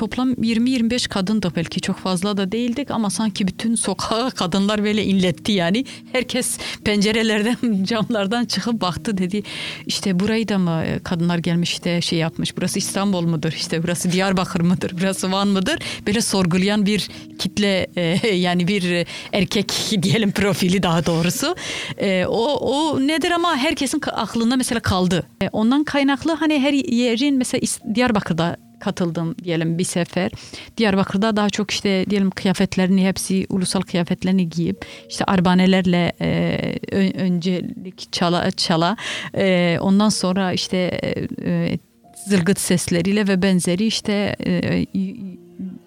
Toplam 0.00 0.32
20-25 0.32 1.08
kadın 1.08 1.42
da 1.42 1.56
belki 1.56 1.80
çok 1.80 1.96
fazla 1.96 2.36
da 2.36 2.52
değildik 2.52 2.90
ama 2.90 3.10
sanki 3.10 3.48
bütün 3.48 3.74
sokağa 3.74 4.30
kadınlar 4.30 4.84
böyle 4.84 5.04
inletti 5.04 5.52
yani. 5.52 5.84
Herkes 6.12 6.58
pencerelerden 6.84 7.56
camlardan 7.84 8.44
çıkıp 8.44 8.80
baktı 8.80 9.18
dedi 9.18 9.42
işte 9.86 10.20
burayı 10.20 10.48
da 10.48 10.58
mı 10.58 10.84
kadınlar 11.04 11.38
gelmiş 11.38 11.84
de 11.84 12.00
şey 12.00 12.18
yapmış 12.18 12.56
burası 12.56 12.78
İstanbul 12.78 13.22
mudur 13.22 13.52
işte 13.52 13.82
burası 13.82 14.12
Diyarbakır 14.12 14.60
mıdır 14.60 14.92
burası 15.00 15.32
Van 15.32 15.48
mıdır? 15.48 15.78
Böyle 16.06 16.20
sorgulayan 16.20 16.86
bir 16.86 17.08
kitle 17.38 17.86
e, 17.96 18.28
yani 18.34 18.68
bir 18.68 19.06
erkek 19.32 19.72
diyelim 20.02 20.32
profili 20.32 20.82
daha 20.82 21.06
doğrusu. 21.06 21.56
E, 21.98 22.26
o, 22.26 22.44
o 22.44 23.00
nedir 23.00 23.30
ama 23.30 23.56
herkesin 23.56 24.00
aklında 24.12 24.56
mesela 24.56 24.80
kaldı. 24.80 25.26
E, 25.42 25.48
ondan 25.48 25.84
kaynaklı 25.84 26.32
hani 26.32 26.60
her 26.60 26.72
yerin 26.72 27.36
mesela 27.36 27.66
Diyarbakır'da 27.94 28.69
katıldım 28.80 29.34
diyelim 29.44 29.78
bir 29.78 29.84
sefer. 29.84 30.30
Diyarbakır'da 30.76 31.36
daha 31.36 31.50
çok 31.50 31.70
işte 31.70 32.04
diyelim 32.10 32.30
kıyafetlerini 32.30 33.06
hepsi 33.06 33.46
ulusal 33.48 33.80
kıyafetlerini 33.80 34.48
giyip 34.48 34.86
işte 35.08 35.24
arbanelerle 35.24 36.12
e, 36.20 37.12
öncelik 37.18 38.12
çala 38.12 38.50
çala 38.50 38.96
e, 39.36 39.78
ondan 39.80 40.08
sonra 40.08 40.52
işte 40.52 41.00
e, 41.44 41.78
zılgıt 42.26 42.60
sesleriyle 42.60 43.28
ve 43.28 43.42
benzeri 43.42 43.86
işte 43.86 44.36
e, 44.46 44.86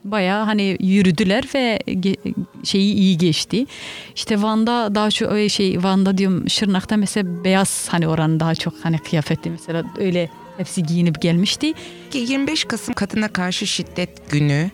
bayağı 0.03 0.45
hani 0.45 0.77
yürüdüler 0.79 1.43
ve 1.55 1.79
şeyi 2.63 2.93
iyi 2.93 3.17
geçti. 3.17 3.65
İşte 4.15 4.41
Van'da 4.41 4.95
daha 4.95 5.11
çok 5.11 5.31
öyle 5.31 5.49
şey 5.49 5.83
Van'da 5.83 6.17
diyorum 6.17 6.49
Şırnak'ta 6.49 6.97
mesela 6.97 7.43
beyaz 7.43 7.87
hani 7.89 8.07
oranın 8.07 8.39
daha 8.39 8.55
çok 8.55 8.73
hani 8.83 8.97
kıyafeti 8.97 9.49
mesela 9.49 9.83
öyle 9.97 10.29
hepsi 10.57 10.83
giyinip 10.83 11.21
gelmişti. 11.21 11.73
Ki 12.11 12.17
25 12.17 12.63
Kasım 12.63 12.93
Kadına 12.93 13.27
Karşı 13.27 13.67
Şiddet 13.67 14.31
Günü 14.31 14.71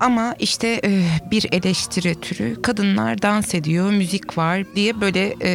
ama 0.00 0.34
işte 0.38 0.80
e, 0.84 1.02
bir 1.30 1.46
eleştiri 1.52 2.14
türü 2.14 2.62
kadınlar 2.62 3.22
dans 3.22 3.54
ediyor, 3.54 3.90
müzik 3.90 4.38
var 4.38 4.64
diye 4.74 5.00
böyle 5.00 5.34
e, 5.42 5.52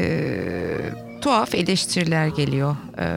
tuhaf 1.22 1.56
eleştiriler 1.56 2.28
geliyor. 2.28 2.76
E, 3.00 3.08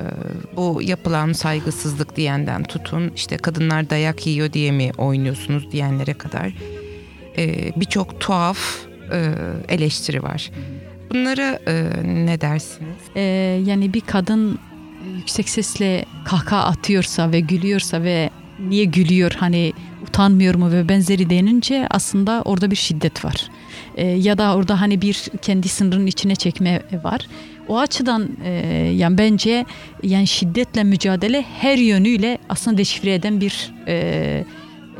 bu 0.56 0.82
yapılan 0.82 1.32
saygısızlık 1.32 2.16
diyenden 2.16 2.62
tutun 2.62 3.12
işte 3.16 3.36
kadınlar 3.36 3.90
dayak 3.90 4.26
yiyor 4.26 4.52
diye 4.52 4.70
mi 4.70 4.90
oynuyorsunuz 4.98 5.72
diyenlere 5.72 6.14
kadar 6.14 6.52
e, 7.38 7.72
birçok 7.76 8.20
tuhaf 8.20 8.58
e, 9.12 9.32
eleştiri 9.68 10.22
var. 10.22 10.50
Bunlara 11.10 11.58
e, 11.66 11.84
ne 12.04 12.40
dersiniz? 12.40 12.98
Ee, 13.16 13.20
yani 13.66 13.94
bir 13.94 14.00
kadın 14.00 14.58
yüksek 15.24 15.48
sesle 15.48 16.04
kahkaha 16.24 16.64
atıyorsa 16.64 17.32
ve 17.32 17.40
gülüyorsa 17.40 18.02
ve 18.02 18.30
niye 18.68 18.84
gülüyor 18.84 19.32
hani 19.38 19.72
utanmıyor 20.02 20.54
mu 20.54 20.72
ve 20.72 20.88
benzeri 20.88 21.30
denince 21.30 21.86
aslında 21.90 22.42
orada 22.44 22.70
bir 22.70 22.76
şiddet 22.76 23.24
var. 23.24 23.50
E, 23.96 24.06
ya 24.06 24.38
da 24.38 24.56
orada 24.56 24.80
hani 24.80 25.02
bir 25.02 25.26
kendi 25.42 25.68
sınırının 25.68 26.06
içine 26.06 26.34
çekme 26.34 26.82
var. 27.04 27.26
O 27.68 27.78
açıdan 27.78 28.28
e, 28.44 28.50
yani 28.96 29.18
bence 29.18 29.66
yani 30.02 30.26
şiddetle 30.26 30.84
mücadele 30.84 31.42
her 31.42 31.78
yönüyle 31.78 32.38
aslında 32.48 32.78
deşifre 32.78 33.14
eden 33.14 33.40
bir 33.40 33.72
e, 33.86 34.44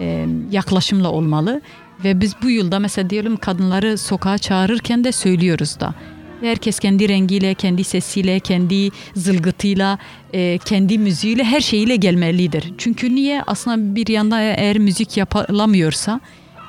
e, 0.01 0.27
yaklaşımla 0.51 1.11
olmalı. 1.11 1.61
Ve 2.05 2.21
biz 2.21 2.35
bu 2.43 2.51
yılda 2.51 2.79
mesela 2.79 3.11
diyelim 3.11 3.37
kadınları 3.37 3.99
sokağa 3.99 4.39
çağırırken 4.39 5.05
de 5.05 5.13
söylüyoruz 5.13 5.81
da. 5.81 5.95
Herkes 6.41 6.79
kendi 6.79 7.09
rengiyle, 7.09 7.55
kendi 7.55 7.85
sesiyle, 7.85 8.41
kendi 8.41 8.91
zılgıtıyla, 9.15 9.99
e, 10.33 10.59
kendi 10.59 10.99
müziğiyle 10.99 11.45
her 11.45 11.61
şeyiyle 11.61 11.97
gelmelidir. 11.97 12.73
Çünkü 12.79 13.15
niye? 13.15 13.43
Aslında 13.47 13.95
bir 13.95 14.09
yanda 14.09 14.41
eğer 14.41 14.79
müzik 14.79 15.17
yapılamıyorsa 15.17 16.21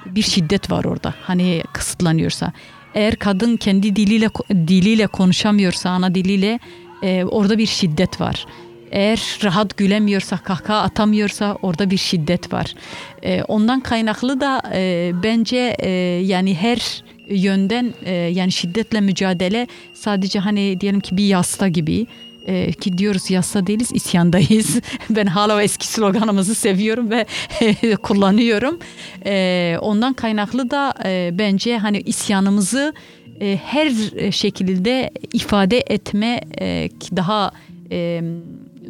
bir 0.05 0.21
şiddet 0.21 0.71
var 0.71 0.85
orada. 0.85 1.13
Hani 1.21 1.63
kısıtlanıyorsa. 1.73 2.51
Eğer 2.93 3.15
kadın 3.15 3.57
kendi 3.57 3.95
diliyle 3.95 4.29
diliyle 4.51 5.07
konuşamıyorsa, 5.07 5.89
ana 5.89 6.15
diliyle 6.15 6.59
e, 7.03 7.23
orada 7.23 7.57
bir 7.57 7.65
şiddet 7.65 8.21
var. 8.21 8.45
Eğer 8.91 9.39
rahat 9.43 9.77
gülemiyorsa, 9.77 10.37
kahkaha 10.37 10.81
atamıyorsa 10.81 11.57
orada 11.61 11.89
bir 11.89 11.97
şiddet 11.97 12.53
var. 12.53 12.75
E, 13.23 13.43
ondan 13.43 13.79
kaynaklı 13.79 14.41
da 14.41 14.61
e, 14.73 15.11
bence 15.23 15.75
e, 15.79 15.89
yani 16.25 16.55
her 16.55 17.03
yönden 17.29 17.93
e, 18.05 18.13
yani 18.13 18.51
şiddetle 18.51 19.01
mücadele 19.01 19.67
sadece 19.93 20.39
hani 20.39 20.81
diyelim 20.81 20.99
ki 20.99 21.17
bir 21.17 21.25
yasta 21.27 21.67
gibi 21.67 22.07
e, 22.45 22.71
ki 22.71 22.97
diyoruz 22.97 23.31
yasta 23.31 23.67
değiliz 23.67 23.91
isyandayız. 23.93 24.79
ben 25.09 25.25
hala 25.25 25.55
o 25.55 25.59
eski 25.59 25.87
sloganımızı 25.87 26.55
seviyorum 26.55 27.09
ve 27.11 27.25
kullanıyorum. 28.03 28.79
E, 29.25 29.77
ondan 29.81 30.13
kaynaklı 30.13 30.71
da 30.71 30.93
e, 31.05 31.29
bence 31.33 31.77
hani 31.77 32.01
isyanımızı 32.01 32.93
e, 33.41 33.59
her 33.65 33.91
şekilde 34.31 35.11
ifade 35.33 35.83
etme 35.87 36.41
e, 36.61 36.89
daha 37.15 37.51
e, 37.91 38.21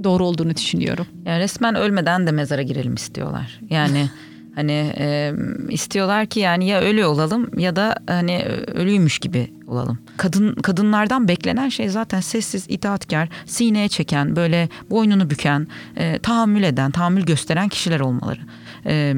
doğru 0.03 0.25
olduğunu 0.25 0.55
düşünüyorum. 0.55 1.07
Yani 1.25 1.39
resmen 1.39 1.75
ölmeden 1.75 2.27
de 2.27 2.31
mezara 2.31 2.61
girelim 2.61 2.95
istiyorlar. 2.95 3.59
Yani 3.69 4.09
hani 4.55 4.93
e, 4.97 5.33
istiyorlar 5.69 6.25
ki 6.25 6.39
yani 6.39 6.67
ya 6.67 6.81
ölü 6.81 7.05
olalım 7.05 7.59
ya 7.59 7.75
da 7.75 7.95
hani 8.07 8.45
ölüymüş 8.73 9.19
gibi 9.19 9.53
olalım. 9.67 9.99
Kadın 10.17 10.55
kadınlardan 10.55 11.27
beklenen 11.27 11.69
şey 11.69 11.89
zaten 11.89 12.19
sessiz, 12.19 12.65
itaatkar, 12.69 13.29
sineye 13.45 13.87
çeken, 13.87 14.35
böyle 14.35 14.69
boynunu 14.89 15.29
büken, 15.29 15.67
e, 15.95 16.19
tahammül 16.19 16.63
eden, 16.63 16.91
tahammül 16.91 17.25
gösteren 17.25 17.69
kişiler 17.69 17.99
olmaları. 17.99 18.39
E, 18.85 19.13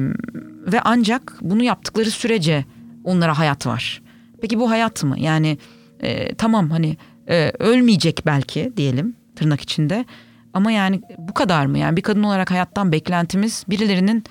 ve 0.72 0.80
ancak 0.84 1.34
bunu 1.40 1.62
yaptıkları 1.62 2.10
sürece 2.10 2.64
onlara 3.04 3.38
hayat 3.38 3.66
var. 3.66 4.02
Peki 4.40 4.58
bu 4.58 4.70
hayat 4.70 5.04
mı? 5.04 5.14
Yani 5.18 5.58
e, 6.00 6.34
tamam 6.34 6.70
hani 6.70 6.96
e, 7.28 7.52
ölmeyecek 7.58 8.22
belki 8.26 8.72
diyelim 8.76 9.16
tırnak 9.36 9.60
içinde 9.60 10.04
ama 10.52 10.72
yani 10.72 11.02
bu 11.18 11.34
kadar 11.34 11.66
mı? 11.66 11.78
Yani 11.78 11.96
bir 11.96 12.02
kadın 12.02 12.22
olarak 12.22 12.50
hayattan 12.50 12.92
beklentimiz 12.92 13.64
birilerinin 13.68 14.24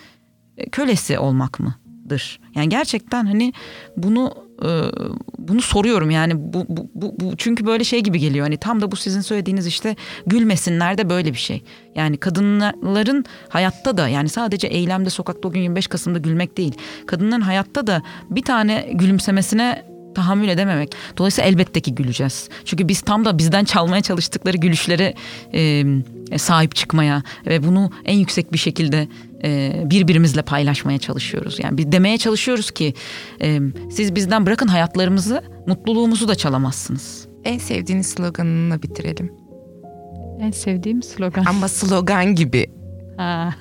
kölesi 0.72 1.20
olmak 1.20 1.60
mıdır? 1.60 2.40
Yani 2.56 2.70
gerçekten 2.70 3.26
hani 3.26 3.54
bunu 3.98 4.34
e, 4.62 4.70
bunu 5.38 5.62
soruyorum 5.62 6.10
yani 6.10 6.34
bu, 6.54 6.66
bu, 6.70 7.16
bu, 7.20 7.38
çünkü 7.38 7.66
böyle 7.66 7.84
şey 7.84 8.04
gibi 8.04 8.20
geliyor 8.20 8.46
hani 8.46 8.58
tam 8.58 8.82
da 8.82 8.92
bu 8.92 8.96
sizin 8.96 9.22
söylediğiniz 9.22 9.68
işte 9.68 9.96
gülmesinler 10.26 10.98
de 10.98 11.10
böyle 11.10 11.34
bir 11.34 11.38
şey. 11.38 11.64
Yani 11.96 12.18
kadınların 12.18 13.26
hayatta 13.50 13.98
da 13.98 14.08
yani 14.08 14.30
sadece 14.30 14.68
eylemde 14.68 15.10
sokakta 15.10 15.48
o 15.48 15.52
gün 15.52 15.62
25 15.62 15.88
Kasım'da 15.88 16.20
gülmek 16.20 16.58
değil. 16.58 16.74
Kadınların 17.06 17.42
hayatta 17.42 17.88
da 17.88 18.02
bir 18.30 18.44
tane 18.44 18.90
gülümsemesine 18.94 19.86
tahammül 20.16 20.48
edememek. 20.48 20.92
Dolayısıyla 21.18 21.50
elbette 21.50 21.80
ki 21.80 21.96
güleceğiz. 21.96 22.50
Çünkü 22.66 22.88
biz 22.88 23.02
tam 23.02 23.26
da 23.26 23.38
bizden 23.38 23.64
çalmaya 23.64 24.02
çalıştıkları 24.02 24.58
gülüşlere 24.58 25.14
e, 25.54 25.84
sahip 26.38 26.76
çıkmaya 26.76 27.24
ve 27.46 27.64
bunu 27.64 27.92
en 28.06 28.18
yüksek 28.18 28.54
bir 28.54 28.58
şekilde 28.58 29.08
e, 29.44 29.82
birbirimizle 29.86 30.42
paylaşmaya 30.42 30.98
çalışıyoruz. 30.98 31.60
Yani 31.60 31.78
bir 31.78 31.92
demeye 31.92 32.18
çalışıyoruz 32.18 32.72
ki 32.72 32.94
e, 33.42 33.60
siz 33.92 34.16
bizden 34.16 34.46
bırakın 34.46 34.68
hayatlarımızı, 34.68 35.42
mutluluğumuzu 35.68 36.28
da 36.28 36.36
çalamazsınız. 36.36 37.28
En 37.44 37.58
sevdiğiniz 37.58 38.08
sloganını 38.08 38.84
bitirelim. 38.84 39.32
En 40.40 40.52
sevdiğim 40.52 41.04
slogan. 41.04 41.46
Ama 41.46 41.68
slogan 41.68 42.36
gibi. 42.36 42.66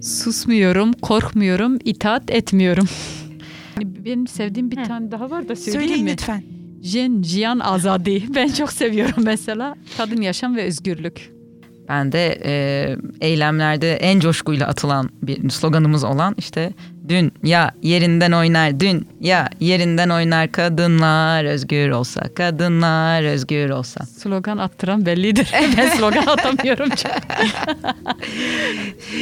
Susmuyorum, 0.00 0.92
korkmuyorum, 0.92 1.78
itaat 1.84 2.30
etmiyorum. 2.30 2.88
Benim 3.80 4.26
sevdiğim 4.26 4.70
bir 4.70 4.76
He. 4.76 4.82
tane 4.82 5.10
daha 5.10 5.30
var 5.30 5.48
da 5.48 5.56
söyleyeyim 5.56 5.80
Söyleyin 5.80 6.04
mi? 6.04 6.12
lütfen. 6.12 6.42
Jen 6.82 7.22
Jian 7.22 7.58
Azadi. 7.58 8.22
Ben 8.34 8.48
çok 8.48 8.72
seviyorum 8.72 9.24
mesela. 9.24 9.74
Kadın 9.96 10.20
yaşam 10.22 10.56
ve 10.56 10.62
özgürlük. 10.64 11.30
Ben 11.90 12.12
de 12.12 12.38
e, 12.44 12.96
eylemlerde 13.20 13.96
en 13.96 14.20
coşkuyla 14.20 14.66
atılan 14.66 15.10
bir 15.22 15.50
sloganımız 15.50 16.04
olan 16.04 16.34
işte 16.38 16.72
dün 17.08 17.32
ya 17.42 17.70
yerinden 17.82 18.32
oynar 18.32 18.80
dün 18.80 19.08
ya 19.20 19.48
yerinden 19.60 20.08
oynar 20.08 20.52
kadınlar 20.52 21.44
özgür 21.44 21.90
olsa 21.90 22.34
kadınlar 22.34 23.22
özgür 23.22 23.70
olsa. 23.70 24.06
Slogan 24.06 24.58
attıran 24.58 25.06
bellidir. 25.06 25.50
ben 25.76 25.88
slogan 25.88 26.26
atamıyorum. 26.26 26.88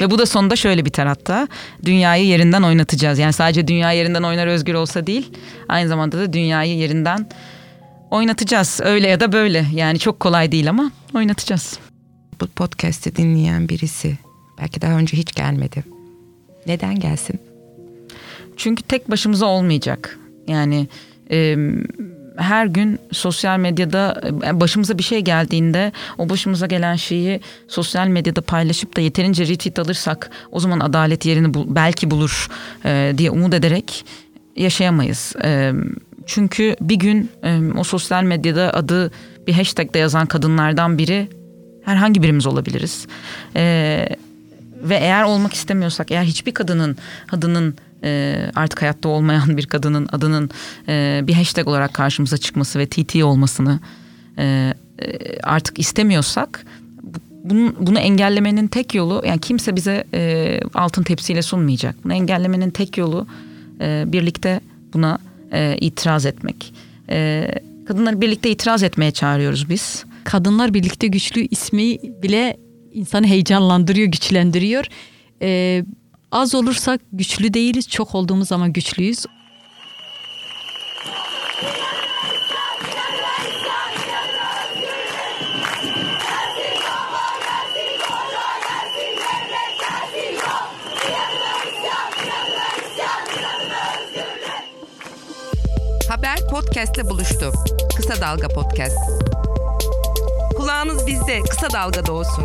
Ve 0.01 0.11
bu 0.11 0.19
da 0.19 0.27
sonunda 0.27 0.57
şöyle 0.57 0.85
biter 0.85 1.07
hatta. 1.07 1.49
Dünyayı 1.85 2.27
yerinden 2.27 2.63
oynatacağız. 2.63 3.19
Yani 3.19 3.33
sadece 3.33 3.69
dünya 3.69 3.93
yerinden 3.93 4.23
oynar 4.23 4.47
özgür 4.47 4.75
olsa 4.75 5.07
değil. 5.07 5.33
Aynı 5.69 5.89
zamanda 5.89 6.19
da 6.19 6.33
dünyayı 6.33 6.77
yerinden 6.77 7.29
oynatacağız. 8.11 8.81
Öyle 8.85 9.09
ya 9.09 9.21
da 9.21 9.33
böyle. 9.33 9.67
Yani 9.75 9.99
çok 9.99 10.21
kolay 10.21 10.53
değil 10.53 10.71
ama 10.71 10.91
oynatacağız 11.15 11.79
bu 12.41 12.47
podcast'i 12.47 13.17
dinleyen 13.17 13.69
birisi 13.69 14.19
belki 14.59 14.81
daha 14.81 14.93
önce 14.93 15.17
hiç 15.17 15.35
gelmedi. 15.35 15.85
Neden 16.67 17.01
gelsin? 17.01 17.41
Çünkü 18.57 18.83
tek 18.83 19.11
başımıza 19.11 19.47
olmayacak. 19.47 20.19
Yani 20.49 20.89
e, 21.31 21.57
her 22.39 22.67
gün 22.67 22.99
sosyal 23.13 23.59
medyada 23.59 24.21
başımıza 24.53 24.99
bir 24.99 25.03
şey 25.03 25.21
geldiğinde 25.21 25.93
o 26.19 26.29
başımıza 26.29 26.67
gelen 26.67 26.97
şeyi 26.97 27.41
sosyal 27.69 28.07
medyada 28.07 28.41
paylaşıp 28.41 28.97
da 28.97 29.01
yeterince 29.01 29.49
retweet 29.49 29.79
alırsak 29.79 30.31
o 30.53 30.61
zaman 30.61 30.81
adalet 30.81 31.27
yerini 31.27 31.55
bul, 31.55 31.67
belki 31.69 32.11
bulur 32.11 32.49
e, 32.85 33.15
diye 33.19 33.31
umut 33.31 33.55
ederek 33.55 34.05
yaşayamayız. 34.57 35.35
E, 35.45 35.73
çünkü 36.27 36.77
bir 36.81 36.97
gün 36.97 37.31
e, 37.43 37.61
o 37.79 37.85
sosyal 37.85 38.23
medyada 38.23 38.75
adı 38.75 39.11
bir 39.47 39.53
hashtag'de 39.53 39.99
yazan 39.99 40.27
kadınlardan 40.27 40.99
biri 40.99 41.29
herhangi 41.89 42.23
birimiz 42.23 42.47
olabiliriz. 42.47 43.07
Ee, 43.57 44.09
ve 44.83 44.97
eğer 44.97 45.23
olmak 45.23 45.55
istemiyorsak, 45.55 46.11
eğer 46.11 46.25
hiçbir 46.25 46.55
kadının 46.55 46.97
adının 47.33 47.75
e, 48.05 48.37
artık 48.55 48.83
hayatta 48.83 49.09
olmayan 49.09 49.57
bir 49.57 49.67
kadının 49.67 50.09
adının 50.13 50.51
e, 50.89 51.21
bir 51.25 51.35
hashtag 51.35 51.69
olarak 51.69 51.95
karşımıza 51.95 52.37
çıkması 52.37 52.79
ve 52.79 52.87
TT 52.87 53.17
olmasını 53.17 53.81
e, 54.39 54.75
e, 55.03 55.41
artık 55.43 55.79
istemiyorsak 55.79 56.65
bunu, 57.45 57.75
bunu 57.81 57.99
engellemenin 57.99 58.67
tek 58.67 58.95
yolu 58.95 59.23
yani 59.27 59.41
kimse 59.41 59.77
bize 59.77 60.05
e, 60.15 60.61
altın 60.75 61.03
tepsiyle 61.03 61.43
sunmayacak. 61.43 62.05
Bunu 62.05 62.13
engellemenin 62.13 62.71
tek 62.71 62.99
yolu 62.99 63.27
e, 63.81 64.05
birlikte 64.07 64.61
buna 64.95 65.19
e, 65.53 65.77
itiraz 65.81 66.27
etmek. 66.27 66.75
E, 67.11 67.49
kadınları 67.89 68.21
birlikte 68.21 68.51
itiraz 68.51 68.83
etmeye 68.83 69.11
çağırıyoruz 69.11 69.71
biz. 69.71 70.05
Kadınlar 70.29 70.75
Birlikte 70.75 71.07
Güçlü 71.07 71.41
ismi 71.41 71.99
bile 72.23 72.57
insanı 72.93 73.27
heyecanlandırıyor, 73.27 74.09
güçlendiriyor. 74.09 74.85
Ee, 75.43 75.85
az 76.33 76.55
olursak 76.55 77.01
güçlü 77.13 77.55
değiliz, 77.55 77.89
çok 77.89 78.15
olduğumuz 78.15 78.49
zaman 78.49 78.73
güçlüyüz. 78.73 79.25
Haber 96.09 96.39
podcastle 96.51 97.05
buluştu. 97.11 97.53
Kısa 97.97 98.21
Dalga 98.21 98.49
Podcast. 98.49 99.28
Kulağınız 100.69 101.07
bizde, 101.07 101.43
kısa 101.43 101.71
dalgada 101.71 102.13
olsun. 102.13 102.45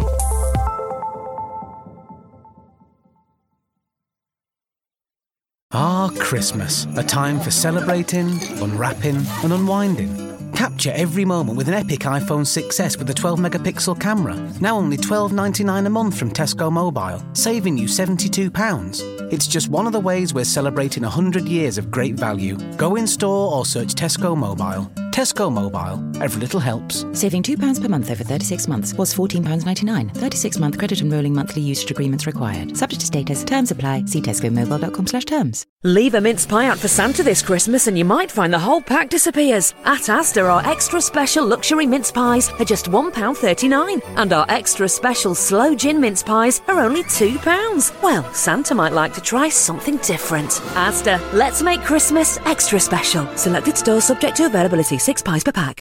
Ah, 5.73 6.09
Christmas, 6.29 6.88
a 6.97 7.07
time 7.07 7.39
for 7.39 7.51
celebrating, 7.51 8.31
unwrapping, 8.62 9.17
and 9.43 9.51
unwinding. 9.51 10.09
Capture 10.55 10.91
every 10.91 11.25
moment 11.25 11.57
with 11.57 11.67
an 11.67 11.73
epic 11.73 11.99
iPhone 12.05 12.45
6s 12.45 12.97
with 12.97 13.09
a 13.09 13.13
12 13.13 13.39
megapixel 13.39 13.99
camera. 13.99 14.36
Now 14.62 14.77
only 14.77 14.97
$12.99 14.97 15.86
a 15.86 15.89
month 15.89 16.17
from 16.17 16.31
Tesco 16.31 16.71
Mobile, 16.71 17.21
saving 17.33 17.77
you 17.77 17.88
£72. 17.88 19.33
It's 19.33 19.47
just 19.47 19.69
one 19.69 19.88
of 19.88 19.91
the 19.93 20.07
ways 20.07 20.33
we're 20.33 20.45
celebrating 20.45 21.03
100 21.03 21.45
years 21.45 21.77
of 21.77 21.91
great 21.91 22.15
value. 22.15 22.57
Go 22.77 22.95
in 22.95 23.07
store 23.07 23.53
or 23.53 23.65
search 23.65 23.95
Tesco 23.95 24.38
Mobile. 24.38 25.03
Tesco 25.13 25.52
Mobile, 25.52 26.02
every 26.23 26.41
little 26.41 26.60
helps. 26.60 27.06
Saving 27.12 27.43
£2 27.43 27.80
per 27.80 27.88
month 27.88 28.10
over 28.10 28.23
36 28.23 28.67
months 28.67 28.95
was 28.95 29.13
£14.99. 29.13 30.10
36 30.15 30.58
month 30.58 30.80
credit 30.80 31.02
and 31.02 31.12
rolling 31.13 31.36
monthly 31.36 31.62
usage 31.62 31.91
agreements 31.91 32.26
required. 32.26 32.76
Subject 32.76 32.99
to 32.99 33.06
status. 33.06 33.43
Terms 33.43 33.69
apply. 33.69 34.06
See 34.06 34.21
tescomobile.com 34.21 35.06
slash 35.06 35.26
terms. 35.26 35.67
Leave 35.84 36.15
a 36.15 36.21
mince 36.21 36.45
pie 36.47 36.67
out 36.67 36.80
for 36.80 36.88
Santa 36.88 37.21
this 37.23 37.43
Christmas 37.43 37.86
and 37.88 37.95
you 37.97 38.06
might 38.06 38.32
find 38.32 38.52
the 38.52 38.58
whole 38.58 38.82
pack 38.82 39.10
disappears. 39.10 39.76
At 39.84 40.04
Asda, 40.04 40.49
our 40.49 40.65
extra 40.65 40.99
special 40.99 41.45
luxury 41.45 41.86
mince 41.86 42.10
pies 42.10 42.49
are 42.58 42.65
just 42.65 42.86
£1.39 42.86 44.02
and 44.15 44.34
our 44.34 44.45
extra 44.49 44.89
special 44.89 45.36
slow 45.36 45.76
gin 45.76 46.02
mince 46.02 46.23
pies 46.23 46.62
are 46.67 46.80
only 46.80 47.04
£2. 47.04 48.02
Well, 48.02 48.34
Santa 48.34 48.73
might 48.73 48.93
like 48.93 49.13
to 49.13 49.21
try 49.21 49.49
something 49.49 49.97
different. 49.97 50.49
Asda, 50.73 51.21
let's 51.34 51.62
make 51.62 51.82
Christmas 51.82 52.39
extra 52.45 52.80
special. 52.80 53.28
Selected 53.36 53.78
stores 53.78 54.06
subject 54.06 54.38
to 54.38 54.45
availability, 54.45 54.97
six 55.04 55.22
pies 55.22 55.44
per 55.44 55.52
pack. 55.52 55.72